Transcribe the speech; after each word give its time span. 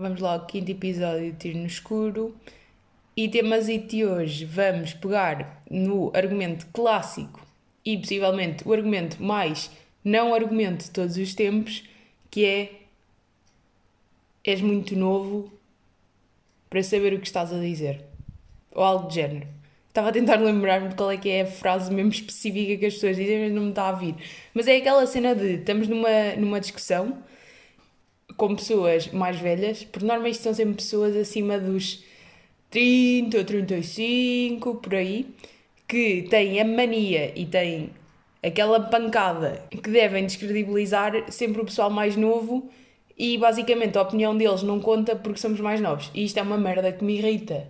Vamos 0.00 0.20
lá 0.20 0.34
ao 0.34 0.46
quinto 0.46 0.70
episódio 0.70 1.32
de 1.32 1.38
Tiro 1.38 1.58
no 1.58 1.66
Escuro. 1.66 2.32
E 3.16 3.28
temas 3.28 3.66
de 3.66 4.06
hoje 4.06 4.44
vamos 4.44 4.94
pegar 4.94 5.60
no 5.68 6.12
argumento 6.14 6.68
clássico 6.72 7.44
e 7.84 7.98
possivelmente 7.98 8.62
o 8.64 8.72
argumento 8.72 9.20
mais 9.20 9.72
não 10.04 10.32
argumento 10.32 10.84
de 10.84 10.92
todos 10.92 11.16
os 11.16 11.34
tempos, 11.34 11.82
que 12.30 12.46
é 12.46 12.70
és 14.44 14.60
muito 14.60 14.94
novo 14.94 15.52
para 16.70 16.80
saber 16.84 17.12
o 17.12 17.18
que 17.18 17.26
estás 17.26 17.52
a 17.52 17.58
dizer. 17.58 18.00
Ou 18.70 18.84
algo 18.84 19.08
de 19.08 19.16
género. 19.16 19.48
Estava 19.88 20.10
a 20.10 20.12
tentar 20.12 20.36
lembrar-me 20.36 20.90
de 20.90 20.94
qual 20.94 21.10
é 21.10 21.16
que 21.16 21.28
é 21.28 21.40
a 21.40 21.46
frase 21.46 21.92
mesmo 21.92 22.12
específica 22.12 22.76
que 22.76 22.86
as 22.86 22.94
pessoas 22.94 23.16
dizem, 23.16 23.46
mas 23.46 23.52
não 23.52 23.62
me 23.62 23.70
está 23.70 23.88
a 23.88 23.92
vir. 23.92 24.14
Mas 24.54 24.68
é 24.68 24.76
aquela 24.76 25.04
cena 25.08 25.34
de 25.34 25.54
estamos 25.54 25.88
numa, 25.88 26.36
numa 26.36 26.60
discussão 26.60 27.18
com 28.38 28.54
pessoas 28.54 29.08
mais 29.08 29.38
velhas, 29.38 29.82
por 29.82 30.02
norma 30.02 30.28
isto 30.28 30.44
são 30.44 30.54
sempre 30.54 30.76
pessoas 30.76 31.16
acima 31.16 31.58
dos 31.58 32.04
30 32.70 33.36
ou 33.36 33.44
35, 33.44 34.74
por 34.76 34.94
aí, 34.94 35.26
que 35.88 36.22
têm 36.30 36.60
a 36.60 36.64
mania 36.64 37.32
e 37.34 37.44
têm 37.44 37.90
aquela 38.40 38.78
pancada 38.78 39.64
que 39.70 39.90
devem 39.90 40.24
descredibilizar 40.24 41.30
sempre 41.32 41.62
o 41.62 41.64
pessoal 41.64 41.90
mais 41.90 42.14
novo 42.14 42.70
e 43.18 43.36
basicamente 43.36 43.98
a 43.98 44.02
opinião 44.02 44.36
deles 44.36 44.62
não 44.62 44.78
conta 44.78 45.16
porque 45.16 45.40
somos 45.40 45.58
mais 45.58 45.80
novos. 45.80 46.08
E 46.14 46.24
isto 46.24 46.38
é 46.38 46.42
uma 46.42 46.56
merda 46.56 46.92
que 46.92 47.04
me 47.04 47.18
irrita. 47.18 47.66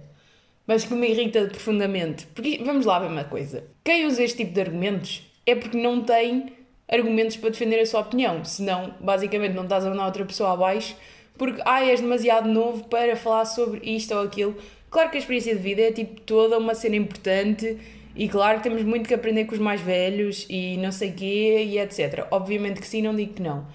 Mas 0.67 0.85
que 0.85 0.93
me 0.93 1.09
irrita 1.09 1.47
profundamente. 1.47 2.27
Porque 2.35 2.61
vamos 2.62 2.85
lá 2.85 2.98
ver 2.98 3.07
uma 3.07 3.25
coisa. 3.25 3.65
Quem 3.83 4.05
usa 4.05 4.23
este 4.23 4.45
tipo 4.45 4.53
de 4.53 4.61
argumentos 4.61 5.23
é 5.47 5.55
porque 5.55 5.79
não 5.79 6.03
tem 6.03 6.58
argumentos 6.91 7.37
para 7.37 7.51
defender 7.51 7.80
a 7.80 7.87
sua 7.87 8.01
opinião. 8.01 8.45
Senão, 8.45 8.95
basicamente, 9.01 9.55
não 9.55 9.65
estás 9.65 9.84
a 9.84 9.91
mandar 9.91 10.06
outra 10.06 10.24
pessoa 10.24 10.52
abaixo 10.52 10.97
porque, 11.38 11.62
ah, 11.64 11.84
és 11.84 12.01
demasiado 12.01 12.48
novo 12.48 12.84
para 12.88 13.14
falar 13.14 13.45
sobre 13.45 13.80
isto 13.88 14.12
ou 14.12 14.23
aquilo. 14.23 14.56
Claro 14.91 15.11
que 15.11 15.16
a 15.16 15.20
experiência 15.20 15.55
de 15.55 15.62
vida 15.62 15.83
é 15.83 15.92
tipo 15.92 16.20
toda 16.22 16.58
uma 16.58 16.75
cena 16.75 16.97
importante 16.97 17.78
e 18.17 18.28
claro 18.28 18.58
que 18.58 18.64
temos 18.64 18.83
muito 18.83 19.06
que 19.06 19.14
aprender 19.14 19.45
com 19.45 19.53
os 19.53 19.61
mais 19.61 19.80
velhos 19.80 20.45
e 20.50 20.77
não 20.78 20.91
sei 20.91 21.12
quê 21.12 21.64
e 21.64 21.78
etc. 21.78 22.27
Obviamente 22.30 22.80
que 22.80 22.86
sim, 22.86 23.02
não 23.02 23.14
digo 23.14 23.34
que 23.34 23.42
não. 23.42 23.67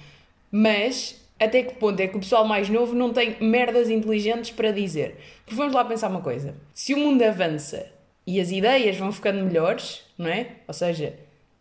Mas 0.52 1.23
até 1.39 1.64
que 1.64 1.75
ponto 1.75 2.00
é 2.00 2.08
que 2.08 2.17
o 2.17 2.20
pessoal 2.20 2.45
mais 2.45 2.67
novo 2.67 2.94
não 2.94 3.14
tem 3.14 3.38
merdas 3.39 3.89
inteligentes 3.89 4.52
para 4.52 4.72
dizer? 4.72 5.17
Porque 5.45 5.55
vamos 5.55 5.73
lá 5.73 5.86
pensar 5.86 6.09
uma 6.09 6.22
coisa. 6.22 6.55
Se 6.73 6.94
o 6.94 6.98
mundo 6.98 7.22
avança 7.22 7.86
e 8.27 8.42
as 8.42 8.52
ideias 8.52 8.98
vão 8.98 9.11
ficando 9.11 9.44
melhores, 9.44 10.03
não 10.17 10.30
é? 10.30 10.48
Ou 10.67 10.73
seja, 10.73 11.14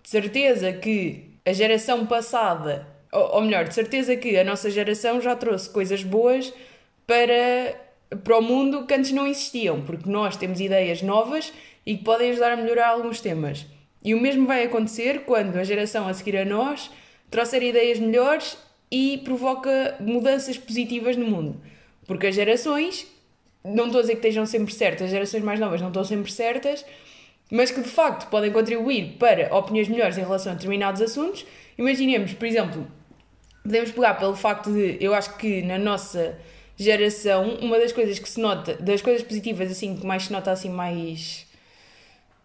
de 0.03 0.09
certeza 0.09 0.73
que 0.73 1.32
a 1.45 1.53
geração 1.53 2.07
passada, 2.07 2.87
ou, 3.13 3.37
ou 3.37 3.41
melhor, 3.43 3.65
de 3.65 3.75
certeza 3.75 4.17
que 4.17 4.37
a 4.37 4.45
nossa 4.45 4.71
geração 4.71 5.21
já 5.21 5.35
trouxe 5.35 5.69
coisas 5.69 6.03
boas 6.03 6.53
para, 7.07 7.75
para 8.23 8.39
o 8.39 8.43
mundo 8.43 8.87
que 8.87 8.95
antes 8.95 9.13
não 9.13 9.27
existiam, 9.27 9.83
porque 9.83 10.09
nós 10.09 10.37
temos 10.37 10.61
ideias 10.61 11.03
novas 11.03 11.53
e 11.85 11.97
que 11.97 12.05
podem 12.05 12.31
ajudar 12.31 12.53
a 12.53 12.57
melhorar 12.57 12.89
alguns 12.89 13.21
temas. 13.21 13.67
E 14.05 14.15
o 14.15 14.21
mesmo 14.21 14.47
vai 14.47 14.65
acontecer 14.65 15.21
quando 15.25 15.57
a 15.57 15.65
geração 15.65 16.09
a 16.09 16.15
seguir 16.15 16.37
a 16.37 16.45
nós 16.45 16.91
trouxer 17.31 17.63
ideias 17.63 17.99
melhores 17.99 18.59
e 18.91 19.19
provoca 19.25 19.97
mudanças 20.01 20.59
positivas 20.59 21.17
no 21.17 21.27
mundo. 21.27 21.61
Porque 22.07 22.27
as 22.27 22.35
gerações, 22.35 23.07
não 23.65 23.87
estou 23.87 24.01
a 24.01 24.03
dizer 24.03 24.15
que 24.15 24.19
estejam 24.19 24.45
sempre 24.45 24.73
certas, 24.75 25.07
as 25.07 25.11
gerações 25.11 25.43
mais 25.43 25.59
novas 25.59 25.81
não 25.81 25.89
estão 25.89 26.05
sempre 26.05 26.31
certas, 26.31 26.85
mas 27.53 27.71
que 27.71 27.83
de 27.83 27.89
facto 27.89 28.31
podem 28.31 28.51
contribuir 28.51 29.19
para 29.19 29.55
opiniões 29.55 29.87
melhores 29.87 30.17
em 30.17 30.23
relação 30.23 30.53
a 30.53 30.55
determinados 30.55 31.03
assuntos. 31.03 31.45
Imaginemos, 31.77 32.33
por 32.33 32.47
exemplo, 32.47 32.87
podemos 33.63 33.91
pegar 33.91 34.15
pelo 34.15 34.35
facto 34.35 34.73
de, 34.73 34.97
eu 34.99 35.13
acho 35.13 35.37
que 35.37 35.61
na 35.61 35.77
nossa 35.77 36.39
geração, 36.79 37.57
uma 37.61 37.79
das 37.79 37.93
coisas 37.93 38.19
que 38.19 38.27
se 38.27 38.41
nota, 38.41 38.75
das 38.77 39.03
coisas 39.03 39.23
positivas 39.23 39.71
assim, 39.71 39.99
que 39.99 40.07
mais 40.07 40.25
se 40.25 40.33
nota 40.33 40.51
assim 40.51 40.71
mais 40.71 41.47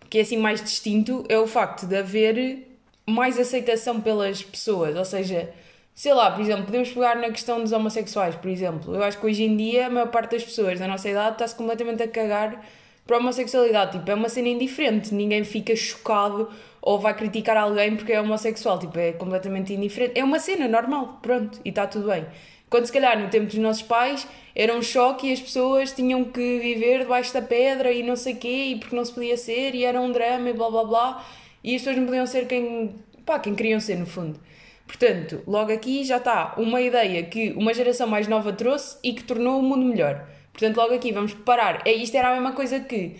que 0.09 0.19
é 0.19 0.21
assim 0.21 0.37
mais 0.37 0.61
distinto, 0.61 1.23
é 1.29 1.37
o 1.39 1.47
facto 1.47 1.85
de 1.85 1.95
haver 1.95 2.67
mais 3.05 3.39
aceitação 3.39 4.01
pelas 4.01 4.43
pessoas, 4.43 4.95
ou 4.95 5.05
seja, 5.05 5.49
sei 5.95 6.13
lá, 6.13 6.31
por 6.31 6.41
exemplo, 6.41 6.65
podemos 6.65 6.89
pegar 6.91 7.15
na 7.15 7.29
questão 7.29 7.61
dos 7.61 7.71
homossexuais, 7.71 8.35
por 8.35 8.49
exemplo. 8.49 8.93
Eu 8.93 9.03
acho 9.03 9.17
que 9.17 9.25
hoje 9.25 9.43
em 9.43 9.55
dia 9.55 9.87
a 9.87 9.89
maior 9.89 10.07
parte 10.07 10.31
das 10.31 10.43
pessoas 10.43 10.79
da 10.79 10.87
nossa 10.87 11.09
idade 11.09 11.33
está-se 11.35 11.55
completamente 11.55 12.03
a 12.03 12.07
cagar 12.07 12.61
para 13.07 13.15
a 13.15 13.19
homossexualidade. 13.19 13.93
Tipo, 13.93 14.11
é 14.11 14.13
uma 14.13 14.29
cena 14.29 14.49
indiferente, 14.49 15.13
ninguém 15.13 15.43
fica 15.43 15.75
chocado 15.75 16.49
ou 16.81 16.99
vai 16.99 17.15
criticar 17.15 17.57
alguém 17.57 17.95
porque 17.95 18.13
é 18.13 18.21
homossexual. 18.21 18.77
Tipo, 18.77 18.99
é 18.99 19.13
completamente 19.13 19.73
indiferente. 19.73 20.19
É 20.19 20.23
uma 20.23 20.39
cena 20.39 20.67
normal, 20.67 21.19
pronto, 21.21 21.59
e 21.65 21.69
está 21.69 21.87
tudo 21.87 22.07
bem. 22.07 22.25
Quando 22.69 22.85
se 22.85 22.91
calhar 22.91 23.17
no 23.17 23.29
tempo 23.29 23.45
dos 23.45 23.55
nossos 23.55 23.81
pais 23.81 24.27
era 24.53 24.75
um 24.75 24.81
choque 24.81 25.27
e 25.27 25.33
as 25.33 25.39
pessoas 25.39 25.93
tinham 25.93 26.25
que 26.25 26.59
viver 26.59 26.99
debaixo 26.99 27.33
da 27.33 27.41
pedra 27.41 27.91
e 27.91 28.03
não 28.03 28.15
sei 28.15 28.35
quê, 28.35 28.65
e 28.71 28.75
porque 28.75 28.95
não 28.95 29.05
se 29.05 29.13
podia 29.13 29.37
ser, 29.37 29.73
e 29.73 29.85
era 29.85 30.01
um 30.01 30.11
drama 30.11 30.49
e 30.49 30.53
blá 30.53 30.69
blá 30.69 30.83
blá, 30.83 31.25
e 31.63 31.75
as 31.75 31.81
pessoas 31.81 31.97
não 31.97 32.05
podiam 32.05 32.25
ser 32.25 32.45
quem, 32.45 32.93
pá, 33.25 33.39
quem 33.39 33.55
queriam 33.55 33.79
ser 33.79 33.95
no 33.97 34.05
fundo. 34.05 34.37
Portanto, 34.85 35.41
logo 35.45 35.71
aqui 35.71 36.03
já 36.03 36.17
está 36.17 36.55
uma 36.57 36.81
ideia 36.81 37.23
que 37.23 37.51
uma 37.51 37.73
geração 37.73 38.07
mais 38.07 38.27
nova 38.27 38.51
trouxe 38.51 38.97
e 39.03 39.13
que 39.13 39.23
tornou 39.23 39.59
o 39.59 39.63
mundo 39.63 39.85
melhor. 39.85 40.27
Portanto, 40.57 40.77
logo 40.77 40.95
aqui 40.95 41.11
vamos 41.11 41.35
parar. 41.35 41.83
É, 41.85 41.93
isto 41.93 42.17
era 42.17 42.31
a 42.31 42.33
mesma 42.33 42.51
coisa 42.53 42.79
que 42.79 43.17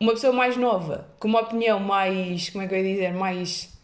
uma 0.00 0.12
pessoa 0.12 0.32
mais 0.32 0.56
nova, 0.56 1.06
com 1.18 1.28
uma 1.28 1.40
opinião 1.40 1.78
mais, 1.78 2.48
como 2.48 2.64
é 2.64 2.66
que 2.66 2.74
eu 2.74 2.78
ia 2.78 2.94
dizer, 2.94 3.12
mais 3.12 3.78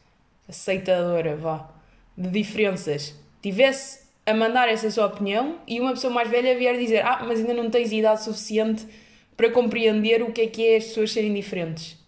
aceitadora, 0.49 1.37
vá, 1.37 1.69
de 2.17 2.31
diferenças, 2.31 3.15
tivesse 3.43 4.05
a 4.25 4.33
mandar 4.33 4.71
essa 4.71 4.91
sua 4.91 5.05
opinião 5.05 5.59
e 5.69 5.79
uma 5.81 5.91
pessoa 5.91 6.11
mais 6.11 6.31
velha 6.31 6.57
vier 6.57 6.79
dizer: 6.79 7.05
Ah, 7.05 7.23
mas 7.27 7.41
ainda 7.41 7.53
não 7.53 7.69
tens 7.69 7.93
idade 7.93 8.25
suficiente 8.25 8.87
para 9.37 9.51
compreender 9.51 10.23
o 10.23 10.33
que 10.33 10.41
é 10.41 10.47
que 10.47 10.67
é 10.67 10.77
as 10.77 10.85
pessoas 10.85 11.13
serem 11.13 11.35
diferentes. 11.35 11.99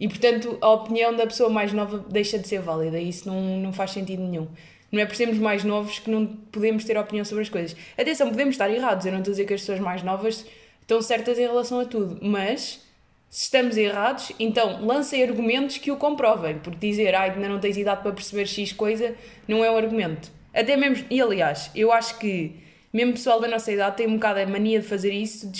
E 0.00 0.08
portanto, 0.08 0.58
a 0.60 0.72
opinião 0.72 1.14
da 1.14 1.24
pessoa 1.24 1.48
mais 1.48 1.72
nova 1.72 2.04
deixa 2.10 2.36
de 2.36 2.48
ser 2.48 2.60
válida 2.60 2.98
isso 2.98 3.28
não, 3.28 3.40
não 3.58 3.72
faz 3.72 3.92
sentido 3.92 4.24
nenhum. 4.24 4.48
Não 4.92 5.00
é 5.00 5.06
por 5.06 5.16
sermos 5.16 5.38
mais 5.38 5.64
novos 5.64 5.98
que 5.98 6.10
não 6.10 6.26
podemos 6.26 6.84
ter 6.84 6.96
opinião 6.98 7.24
sobre 7.24 7.42
as 7.42 7.48
coisas. 7.48 7.74
Atenção, 7.98 8.28
podemos 8.28 8.54
estar 8.54 8.70
errados. 8.70 9.06
Eu 9.06 9.12
não 9.12 9.20
estou 9.20 9.32
a 9.32 9.34
dizer 9.34 9.46
que 9.46 9.54
as 9.54 9.62
pessoas 9.62 9.80
mais 9.80 10.02
novas 10.02 10.46
estão 10.82 11.00
certas 11.00 11.38
em 11.38 11.42
relação 11.42 11.80
a 11.80 11.86
tudo, 11.86 12.18
mas 12.22 12.86
se 13.30 13.44
estamos 13.44 13.78
errados, 13.78 14.30
então 14.38 14.84
lancem 14.84 15.22
argumentos 15.22 15.78
que 15.78 15.90
o 15.90 15.96
comprovem, 15.96 16.58
porque 16.58 16.86
dizer 16.86 17.14
ah, 17.14 17.22
ainda 17.22 17.48
não 17.48 17.58
tens 17.58 17.78
idade 17.78 18.02
para 18.02 18.12
perceber 18.12 18.46
X 18.46 18.72
coisa 18.72 19.14
não 19.48 19.64
é 19.64 19.70
um 19.70 19.76
argumento. 19.76 20.30
Até 20.52 20.76
mesmo, 20.76 21.06
e 21.08 21.18
aliás, 21.20 21.70
eu 21.74 21.90
acho 21.90 22.18
que 22.18 22.60
mesmo 22.92 23.14
pessoal 23.14 23.40
da 23.40 23.48
nossa 23.48 23.72
idade 23.72 23.96
tem 23.96 24.06
um 24.06 24.16
bocado 24.16 24.40
a 24.40 24.46
mania 24.46 24.80
de 24.80 24.86
fazer 24.86 25.12
isso, 25.12 25.50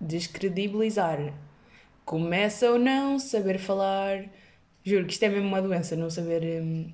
descredibilizar 0.00 1.32
começa 2.06 2.70
ou 2.70 2.78
não 2.78 3.18
saber 3.18 3.58
falar. 3.58 4.24
Juro 4.84 5.04
que 5.04 5.12
isto 5.12 5.24
é 5.24 5.28
mesmo 5.28 5.48
uma 5.48 5.60
doença, 5.60 5.96
não 5.96 6.08
saber 6.08 6.62
hum, 6.62 6.90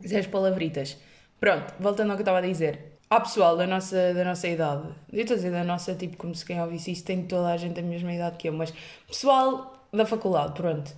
dizer 0.00 0.18
as 0.18 0.26
palavritas. 0.26 0.96
Pronto, 1.40 1.72
voltando 1.78 2.10
ao 2.10 2.16
que 2.16 2.20
eu 2.20 2.24
estava 2.24 2.38
a 2.38 2.42
dizer. 2.42 2.98
Há 3.10 3.20
pessoal 3.20 3.56
da 3.56 3.66
nossa, 3.66 4.12
da 4.12 4.24
nossa 4.24 4.46
idade, 4.46 4.88
eu 5.12 5.20
estou 5.20 5.34
a 5.34 5.36
dizer 5.36 5.50
da 5.50 5.64
nossa, 5.64 5.94
tipo, 5.94 6.16
como 6.18 6.34
se 6.34 6.44
quem 6.44 6.60
ouvisse 6.60 6.90
isso, 6.90 7.04
tem 7.04 7.22
toda 7.22 7.48
a 7.48 7.56
gente 7.56 7.80
a 7.80 7.82
mesma 7.82 8.12
idade 8.12 8.36
que 8.36 8.48
eu, 8.48 8.52
mas 8.52 8.72
pessoal 9.06 9.86
da 9.90 10.04
faculdade, 10.04 10.52
pronto. 10.52 10.94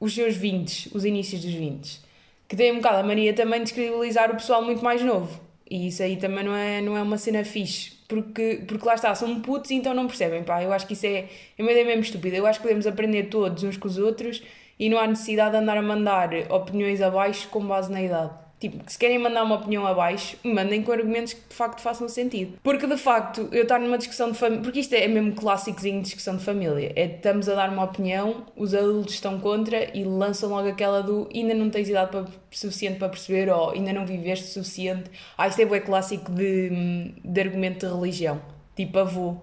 Os 0.00 0.14
seus 0.14 0.34
20, 0.36 0.96
os 0.96 1.04
inícios 1.04 1.42
dos 1.42 1.52
20, 1.52 2.00
que 2.48 2.56
têm 2.56 2.72
um 2.72 2.76
bocado 2.76 2.98
a 2.98 3.02
mania 3.02 3.34
também 3.34 3.58
de 3.58 3.64
descredibilizar 3.64 4.30
o 4.30 4.34
pessoal 4.34 4.62
muito 4.62 4.82
mais 4.82 5.02
novo. 5.02 5.38
E 5.70 5.88
isso 5.88 6.02
aí 6.02 6.16
também 6.16 6.44
não 6.44 6.54
é, 6.54 6.80
não 6.80 6.96
é 6.96 7.02
uma 7.02 7.18
cena 7.18 7.44
fixe 7.44 7.98
porque, 8.08 8.64
porque 8.66 8.86
lá 8.86 8.94
está, 8.94 9.14
são 9.14 9.38
putos 9.40 9.70
e 9.70 9.74
então 9.74 9.92
não 9.92 10.06
percebem, 10.06 10.42
pá, 10.42 10.62
eu 10.62 10.72
acho 10.72 10.86
que 10.86 10.94
isso 10.94 11.06
é, 11.06 11.28
é 11.58 11.62
uma 11.62 11.70
ideia 11.70 11.84
mesmo 11.84 12.02
estúpida, 12.02 12.34
eu 12.34 12.46
acho 12.46 12.58
que 12.58 12.62
podemos 12.62 12.86
aprender 12.86 13.24
todos 13.24 13.62
uns 13.62 13.76
com 13.76 13.86
os 13.86 13.98
outros 13.98 14.42
e 14.78 14.88
não 14.88 14.98
há 14.98 15.06
necessidade 15.06 15.52
de 15.52 15.56
andar 15.58 15.76
a 15.76 15.82
mandar 15.82 16.30
opiniões 16.50 17.00
abaixo 17.00 17.48
com 17.48 17.66
base 17.66 17.90
na 17.90 18.02
idade. 18.02 18.48
Tipo, 18.60 18.82
se 18.90 18.98
querem 18.98 19.20
mandar 19.20 19.44
uma 19.44 19.54
opinião 19.54 19.86
abaixo, 19.86 20.36
mandem 20.42 20.82
com 20.82 20.90
argumentos 20.90 21.32
que 21.32 21.48
de 21.48 21.54
facto 21.54 21.80
façam 21.80 22.08
sentido. 22.08 22.58
Porque 22.62 22.88
de 22.88 22.96
facto, 22.96 23.48
eu 23.52 23.62
estar 23.62 23.78
numa 23.78 23.96
discussão 23.96 24.32
de 24.32 24.38
família. 24.38 24.62
Porque 24.64 24.80
isto 24.80 24.94
é 24.94 25.06
mesmo 25.06 25.32
clássicozinho 25.32 25.98
de 25.98 26.02
discussão 26.02 26.36
de 26.36 26.44
família. 26.44 26.92
É 26.96 27.06
estamos 27.06 27.48
a 27.48 27.54
dar 27.54 27.70
uma 27.70 27.84
opinião, 27.84 28.46
os 28.56 28.74
adultos 28.74 29.14
estão 29.14 29.38
contra 29.38 29.96
e 29.96 30.02
lançam 30.02 30.50
logo 30.50 30.68
aquela 30.68 31.02
do 31.02 31.28
ainda 31.32 31.54
não 31.54 31.70
tens 31.70 31.88
idade 31.88 32.10
para, 32.10 32.26
suficiente 32.50 32.98
para 32.98 33.08
perceber 33.08 33.48
ou 33.48 33.70
ainda 33.70 33.92
não 33.92 34.04
viveste 34.04 34.46
o 34.46 34.48
suficiente. 34.48 35.08
Ah, 35.36 35.46
isto 35.46 35.60
é 35.60 35.64
o 35.64 35.80
clássico 35.80 36.32
de, 36.32 37.12
de 37.24 37.40
argumento 37.40 37.86
de 37.86 37.94
religião. 37.94 38.40
Tipo 38.74 38.98
avô 38.98 39.36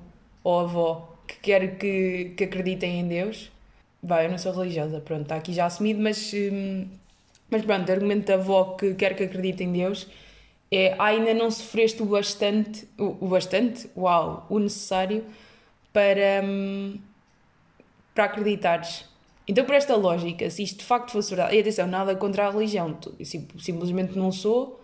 ou 0.43 0.59
avó 0.59 1.15
que 1.25 1.35
quer 1.37 1.77
que, 1.77 2.33
que 2.35 2.43
acreditem 2.43 2.99
em 2.99 3.07
Deus. 3.07 3.49
Vai, 4.05 4.27
eu 4.27 4.29
não 4.29 4.37
sou 4.37 4.53
religiosa, 4.53 5.01
pronto, 5.01 5.23
está 5.23 5.35
aqui 5.35 5.51
já 5.51 5.65
assumido, 5.65 5.99
mas. 5.99 6.31
Hum, 6.33 6.87
mas 7.49 7.63
pronto, 7.63 7.89
o 7.89 7.91
argumento 7.91 8.27
da 8.27 8.35
avó 8.35 8.75
que 8.75 8.93
quer 8.95 9.15
que 9.15 9.23
acredite 9.23 9.63
em 9.63 9.71
Deus 9.71 10.07
é 10.71 10.93
ah, 10.97 11.05
ainda 11.05 11.33
não 11.33 11.49
sofreste 11.49 12.01
o 12.01 12.05
bastante, 12.05 12.87
o, 12.99 13.25
o 13.25 13.27
bastante, 13.27 13.89
uau, 13.95 14.45
o 14.49 14.59
necessário 14.59 15.23
para, 15.93 16.43
hum, 16.43 16.99
para 18.13 18.25
acreditares. 18.25 19.05
Então, 19.47 19.65
por 19.65 19.75
esta 19.75 19.95
lógica, 19.95 20.49
se 20.49 20.63
isto 20.63 20.79
de 20.79 20.85
facto 20.85 21.11
fosse 21.11 21.35
verdade, 21.35 21.55
e 21.55 21.59
atenção, 21.59 21.87
nada 21.87 22.15
contra 22.15 22.47
a 22.47 22.51
religião, 22.51 22.97
sim, 23.23 23.47
simplesmente 23.59 24.17
não 24.17 24.31
sou, 24.31 24.83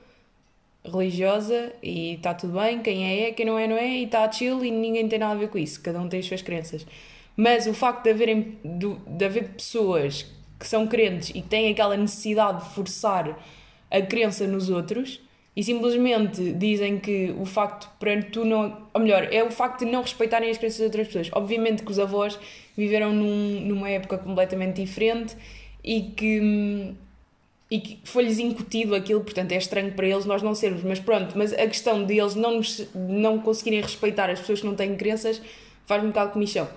religiosa 0.83 1.73
e 1.81 2.15
está 2.15 2.33
tudo 2.33 2.59
bem, 2.59 2.81
quem 2.81 3.05
é 3.05 3.29
é, 3.29 3.31
quem 3.33 3.45
não 3.45 3.57
é 3.57 3.67
não 3.67 3.75
é, 3.75 3.87
e 3.87 4.05
está 4.05 4.31
chill 4.31 4.65
e 4.65 4.71
ninguém 4.71 5.07
tem 5.07 5.19
nada 5.19 5.33
a 5.33 5.35
ver 5.35 5.49
com 5.49 5.57
isso, 5.57 5.81
cada 5.81 5.99
um 5.99 6.09
tem 6.09 6.19
as 6.19 6.25
suas 6.25 6.41
crenças. 6.41 6.85
Mas 7.35 7.67
o 7.67 7.73
facto 7.73 8.03
de, 8.03 8.09
haverem, 8.09 8.59
de, 8.63 8.95
de 9.07 9.25
haver 9.25 9.49
pessoas 9.49 10.25
que 10.59 10.67
são 10.67 10.85
crentes 10.87 11.29
e 11.29 11.41
que 11.41 11.47
têm 11.47 11.71
aquela 11.71 11.97
necessidade 11.97 12.63
de 12.63 12.75
forçar 12.75 13.39
a 13.89 14.01
crença 14.01 14.45
nos 14.45 14.69
outros 14.69 15.19
e 15.55 15.63
simplesmente 15.63 16.53
dizem 16.53 16.97
que 16.97 17.35
o 17.37 17.45
facto 17.45 17.89
para 17.99 18.21
tu 18.23 18.45
não. 18.45 18.87
Ou 18.93 19.01
melhor, 19.01 19.27
é 19.31 19.43
o 19.43 19.51
facto 19.51 19.83
de 19.85 19.91
não 19.91 20.01
respeitarem 20.01 20.49
as 20.49 20.57
crenças 20.57 20.77
de 20.77 20.83
outras 20.85 21.07
pessoas. 21.07 21.29
Obviamente 21.33 21.83
que 21.83 21.91
os 21.91 21.99
avós 21.99 22.39
viveram 22.77 23.11
num, 23.11 23.59
numa 23.61 23.89
época 23.89 24.17
completamente 24.17 24.81
diferente 24.81 25.35
e 25.83 26.01
que. 26.01 26.93
E 27.69 27.79
que 27.79 27.99
foi-lhes 28.03 28.37
incutido 28.37 28.93
aquilo, 28.93 29.21
portanto 29.21 29.53
é 29.53 29.55
estranho 29.55 29.93
para 29.93 30.05
eles 30.05 30.25
nós 30.25 30.41
não 30.41 30.53
sermos, 30.53 30.83
mas 30.83 30.99
pronto, 30.99 31.37
mas 31.37 31.53
a 31.53 31.65
questão 31.67 32.05
de 32.05 32.19
eles 32.19 32.35
não, 32.35 32.57
nos, 32.57 32.85
não 32.93 33.39
conseguirem 33.39 33.79
respeitar 33.79 34.29
as 34.29 34.41
pessoas 34.41 34.59
que 34.59 34.65
não 34.65 34.75
têm 34.75 34.93
crenças 34.97 35.41
faz-me 35.85 36.07
um 36.07 36.11
bocado 36.11 36.33
comichão. 36.33 36.67